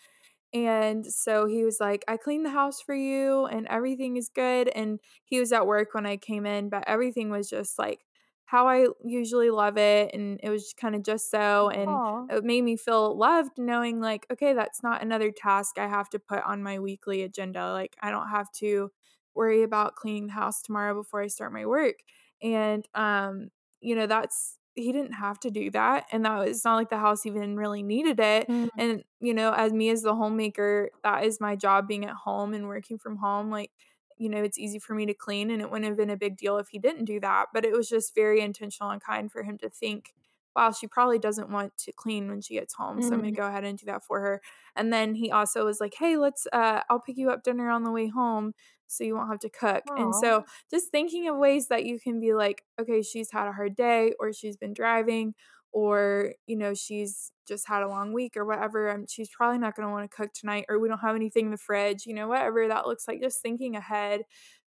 And 0.54 1.06
so 1.06 1.46
he 1.46 1.64
was 1.64 1.80
like, 1.80 2.04
I 2.08 2.18
cleaned 2.18 2.46
the 2.46 2.50
house 2.50 2.82
for 2.82 2.94
you 2.96 3.46
and 3.46 3.68
everything 3.68 4.18
is 4.18 4.30
good. 4.30 4.68
And 4.70 5.00
he 5.26 5.40
was 5.40 5.52
at 5.54 5.66
work 5.68 5.94
when 5.94 6.06
I 6.06 6.18
came 6.18 6.46
in, 6.46 6.70
but 6.70 6.84
everything 6.88 7.30
was 7.30 7.50
just 7.50 7.80
like 7.80 8.06
how 8.46 8.68
I 8.68 8.88
usually 9.04 9.50
love 9.50 9.78
it. 9.78 10.14
And 10.14 10.40
it 10.44 10.50
was 10.50 10.74
kind 10.74 10.96
of 10.96 11.04
just 11.04 11.30
so. 11.32 11.70
And 11.70 12.02
Aw. 12.02 12.30
it 12.30 12.44
made 12.44 12.64
me 12.64 12.76
feel 12.76 13.18
loved 13.18 13.52
knowing, 13.58 14.02
like, 14.02 14.26
okay, 14.32 14.54
that's 14.54 14.84
not 14.84 15.02
another 15.02 15.32
task 15.32 15.78
I 15.78 15.88
have 15.88 16.10
to 16.10 16.20
put 16.20 16.44
on 16.44 16.64
my 16.64 16.80
weekly 16.80 17.24
agenda. 17.24 17.72
Like, 17.72 17.96
I 18.02 18.12
don't 18.12 18.30
have 18.30 18.52
to 18.56 18.92
worry 19.34 19.64
about 19.64 19.96
cleaning 19.96 20.28
the 20.28 20.34
house 20.34 20.62
tomorrow 20.62 20.94
before 20.94 21.22
I 21.22 21.28
start 21.28 21.54
my 21.54 21.66
work. 21.66 21.96
And, 22.42 22.86
um, 22.94 23.50
you 23.80 23.96
know, 23.96 24.08
that's, 24.08 24.58
he 24.76 24.92
didn't 24.92 25.14
have 25.14 25.40
to 25.42 25.52
do 25.52 25.70
that. 25.72 26.08
And 26.12 26.26
that 26.26 26.38
was 26.48 26.64
not 26.64 26.76
like 26.76 26.90
the 26.90 26.98
house 26.98 27.26
even 27.26 27.58
really 27.58 27.84
needed 27.84 28.20
it. 28.20 28.50
Mm. 28.50 28.70
And, 28.78 29.04
you 29.20 29.34
know, 29.34 29.52
as 29.54 29.74
me 29.74 29.90
as 29.90 30.02
the 30.02 30.16
homemaker, 30.16 30.90
that 31.04 31.24
is 31.26 31.42
my 31.42 31.56
job 31.56 31.88
being 31.88 32.06
at 32.06 32.16
home 32.16 32.54
and 32.54 32.68
working 32.68 32.98
from 32.98 33.18
home. 33.18 33.50
Like, 33.52 33.72
you 34.18 34.30
know, 34.30 34.44
it's 34.44 34.58
easy 34.60 34.80
for 34.80 34.94
me 34.94 35.06
to 35.08 35.14
clean 35.14 35.50
and 35.52 35.62
it 35.62 35.70
wouldn't 35.72 35.88
have 35.88 35.98
been 35.98 36.10
a 36.10 36.18
big 36.18 36.38
deal 36.38 36.58
if 36.58 36.70
he 36.70 36.80
didn't 36.80 37.06
do 37.06 37.20
that. 37.20 37.48
But 37.54 37.66
it 37.66 37.74
was 37.74 37.90
just 37.90 38.14
very 38.16 38.42
intentional 38.42 38.92
and 38.92 39.02
kind 39.04 39.32
for 39.32 39.44
him 39.44 39.58
to 39.60 39.70
think, 39.70 40.14
wow, 40.56 40.72
she 40.72 40.86
probably 40.88 41.18
doesn't 41.18 41.50
want 41.50 41.78
to 41.78 41.92
clean 41.94 42.28
when 42.30 42.42
she 42.42 42.56
gets 42.56 42.74
home. 42.74 43.02
So 43.02 43.16
I'm 43.16 43.22
gonna 43.22 43.32
Mhm. 43.32 43.38
go 43.38 43.48
ahead 43.48 43.64
and 43.64 43.78
do 43.78 43.86
that 43.88 44.04
for 44.04 44.20
her. 44.20 44.42
And 44.76 44.92
then 44.92 45.16
he 45.16 45.32
also 45.32 45.66
was 45.66 45.80
like, 45.80 45.94
Hey, 45.98 46.18
let's 46.18 46.46
uh 46.54 46.82
I'll 46.90 47.00
pick 47.00 47.18
you 47.18 47.30
up 47.32 47.44
dinner 47.44 47.70
on 47.70 47.84
the 47.84 47.92
way 47.92 48.08
home 48.08 48.54
so 48.92 49.04
you 49.04 49.16
won't 49.16 49.30
have 49.30 49.40
to 49.40 49.50
cook. 49.50 49.86
And 49.96 50.16
so 50.16 50.44
just 50.70 50.90
thinking 50.92 51.28
of 51.28 51.38
ways 51.38 51.68
that 51.68 51.86
you 51.86 52.00
can 52.00 52.20
be 52.20 52.34
like, 52.34 52.64
okay, 52.80 53.02
she's 53.02 53.32
had 53.32 53.48
a 53.48 53.52
hard 53.54 53.76
day 53.76 54.14
or 54.20 54.34
she's 54.34 54.58
been 54.58 54.74
driving 54.74 55.34
or 55.74 56.34
you 56.48 56.58
know 56.58 56.74
she's 56.74 57.32
just 57.48 57.66
had 57.68 57.82
a 57.82 57.88
long 57.88 58.12
week 58.12 58.36
or 58.36 58.44
whatever 58.46 58.90
and 58.90 59.10
she's 59.10 59.30
probably 59.30 59.58
not 59.58 59.74
going 59.74 59.88
to 59.88 59.92
want 59.92 60.10
to 60.10 60.14
cook 60.16 60.34
tonight 60.34 60.66
or 60.68 60.80
we 60.80 60.90
don't 60.90 61.00
have 61.00 61.16
anything 61.16 61.46
in 61.46 61.52
the 61.52 61.58
fridge 61.58 62.06
you 62.06 62.14
know 62.14 62.28
whatever 62.28 62.68
that 62.68 62.86
looks 62.86 63.08
like 63.08 63.22
just 63.22 63.42
thinking 63.42 63.76
ahead 63.78 64.24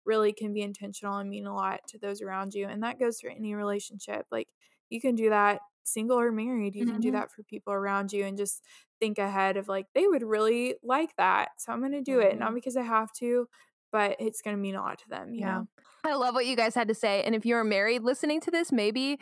really 0.05 0.31
can 0.33 0.53
be 0.53 0.61
intentional 0.61 1.17
and 1.17 1.29
mean 1.29 1.45
a 1.45 1.53
lot 1.53 1.81
to 1.87 1.99
those 1.99 2.21
around 2.21 2.53
you 2.53 2.65
and 2.67 2.81
that 2.83 2.99
goes 2.99 3.19
for 3.19 3.29
any 3.29 3.53
relationship 3.55 4.25
like 4.31 4.53
you 4.89 5.01
can 5.01 5.15
do 5.15 5.29
that 5.29 5.61
single 5.83 6.19
or 6.19 6.31
married 6.31 6.75
you 6.75 6.85
can 6.85 6.99
do 6.99 7.11
Mhm. 7.11 7.11
that 7.11 7.31
for 7.31 7.43
people 7.43 7.73
around 7.73 8.11
you 8.11 8.23
and 8.25 8.37
just 8.37 8.63
think 8.99 9.17
ahead 9.17 9.57
of 9.57 9.67
like 9.67 9.87
they 9.93 10.07
would 10.07 10.23
really 10.23 10.75
like 10.83 11.15
that 11.17 11.49
so 11.57 11.71
i'm 11.71 11.79
going 11.79 11.91
to 11.91 12.01
do 12.01 12.19
it 12.19 12.37
not 12.37 12.53
because 12.53 12.77
i 12.77 12.81
have 12.83 13.11
to 13.13 13.47
but 13.91 14.15
it's 14.19 14.41
going 14.41 14.55
to 14.55 14.61
mean 14.61 14.75
a 14.75 14.81
lot 14.81 14.97
to 14.99 15.09
them 15.09 15.33
you 15.33 15.41
Yeah. 15.41 15.59
know 15.59 15.67
I 16.03 16.13
love 16.13 16.35
what 16.35 16.45
you 16.45 16.55
guys 16.55 16.73
had 16.73 16.87
to 16.87 16.93
say. 16.93 17.21
And 17.23 17.35
if 17.35 17.45
you're 17.45 17.65
married 17.65 18.01
listening 18.03 18.39
to 18.41 18.51
this, 18.51 18.71
maybe 18.71 19.19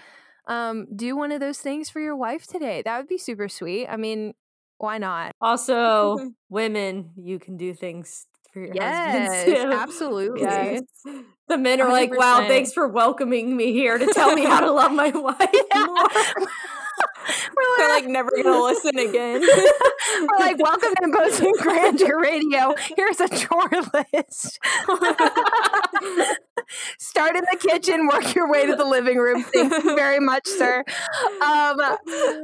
um, 0.47 0.85
do 0.95 1.15
one 1.15 1.31
of 1.31 1.39
those 1.39 1.57
things 1.57 1.89
for 1.89 1.99
your 1.99 2.15
wife 2.15 2.45
today. 2.45 2.83
That 2.83 2.97
would 2.99 3.07
be 3.07 3.17
super 3.17 3.49
sweet. 3.49 3.87
I 3.87 3.95
mean, 3.97 4.33
why 4.77 4.99
not? 4.99 5.31
Also, 5.41 6.19
women, 6.49 7.11
you 7.15 7.39
can 7.39 7.57
do 7.57 7.73
things 7.73 8.27
for 8.53 8.59
your 8.59 8.75
Yes, 8.75 9.45
husbands 9.45 9.63
too. 9.63 9.71
absolutely. 9.73 10.41
Yes. 10.41 10.81
The 11.47 11.57
men 11.57 11.81
are 11.81 11.91
like, 11.91 12.11
wow, 12.11 12.45
thanks 12.47 12.71
for 12.73 12.87
welcoming 12.87 13.55
me 13.57 13.71
here 13.73 13.97
to 13.97 14.05
tell 14.13 14.35
me 14.35 14.43
how 14.43 14.59
to 14.59 14.71
love 14.71 14.91
my 14.91 15.09
wife 15.15 15.49
more. 15.75 16.03
We're 17.57 17.77
they're 17.77 17.89
like, 17.89 18.03
like 18.03 18.11
never 18.11 18.29
going 18.31 18.45
to 18.45 18.63
listen 18.63 18.97
again 18.99 19.41
we're 20.13 20.39
like, 20.39 20.57
welcome 20.59 20.93
to 20.95 21.03
Imposing 21.03 21.53
Grandeur 21.59 22.19
Radio. 22.19 22.73
Here's 22.95 23.19
a 23.19 23.27
chore 23.29 23.69
list. 23.93 24.59
Start 26.99 27.35
in 27.35 27.43
the 27.51 27.57
kitchen, 27.59 28.07
work 28.07 28.33
your 28.35 28.49
way 28.49 28.65
to 28.65 28.75
the 28.75 28.85
living 28.85 29.17
room. 29.17 29.43
Thank 29.43 29.71
you 29.71 29.95
very 29.95 30.19
much, 30.19 30.47
sir. 30.47 30.83
Um, 31.41 31.77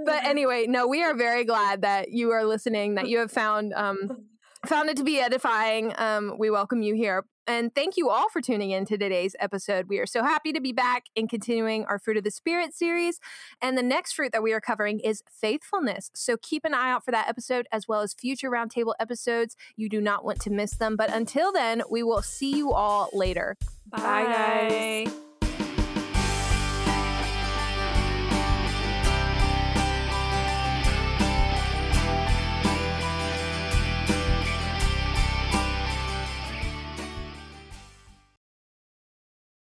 but 0.06 0.24
anyway, 0.24 0.66
no, 0.68 0.88
we 0.88 1.04
are 1.04 1.16
very 1.16 1.44
glad 1.44 1.82
that 1.82 2.12
you 2.12 2.32
are 2.32 2.46
listening, 2.46 2.96
that 2.96 3.08
you 3.08 3.20
have 3.20 3.32
found 3.32 3.74
um, 3.74 4.26
found 4.66 4.90
it 4.90 4.98
to 4.98 5.04
be 5.04 5.20
edifying. 5.20 5.94
Um, 5.98 6.36
we 6.38 6.50
welcome 6.50 6.82
you 6.82 6.96
here. 6.96 7.26
And 7.52 7.76
thank 7.76 7.98
you 7.98 8.10
all 8.10 8.30
for 8.30 8.40
tuning 8.40 8.72
in 8.72 8.86
to 8.86 8.98
today's 8.98 9.36
episode. 9.38 9.90
We 9.90 10.00
are 10.00 10.06
so 10.06 10.24
happy 10.24 10.54
to 10.54 10.62
be 10.62 10.72
back 10.72 11.08
and 11.18 11.30
continuing 11.30 11.84
our 11.84 12.00
Fruit 12.00 12.16
of 12.16 12.24
the 12.24 12.32
Spirit 12.32 12.74
series. 12.74 13.20
And 13.62 13.78
the 13.78 13.84
next 13.84 14.14
fruit 14.14 14.32
that 14.32 14.42
we 14.42 14.54
are 14.54 14.62
covering 14.62 15.02
is 15.02 15.22
faithfulness. 15.30 16.12
So 16.14 16.38
keep 16.38 16.64
an 16.64 16.74
eye 16.74 16.90
out 16.90 17.04
for 17.04 17.12
that 17.12 17.28
episode 17.28 17.68
as 17.74 17.90
well 17.90 18.00
as 18.00 18.14
future 18.14 18.50
roundtable 18.50 18.94
episodes. 19.02 19.58
You 19.76 19.90
do 19.90 20.00
not 20.00 20.24
want 20.24 20.40
to 20.42 20.50
miss 20.50 20.78
them. 20.78 20.96
But 20.96 21.12
until 21.12 21.52
then, 21.52 21.84
we 21.92 22.04
will 22.04 22.22
see 22.22 22.56
you 22.56 22.72
all 22.72 23.10
later. 23.12 23.58
Bye, 23.86 24.24
guys. 24.24 25.31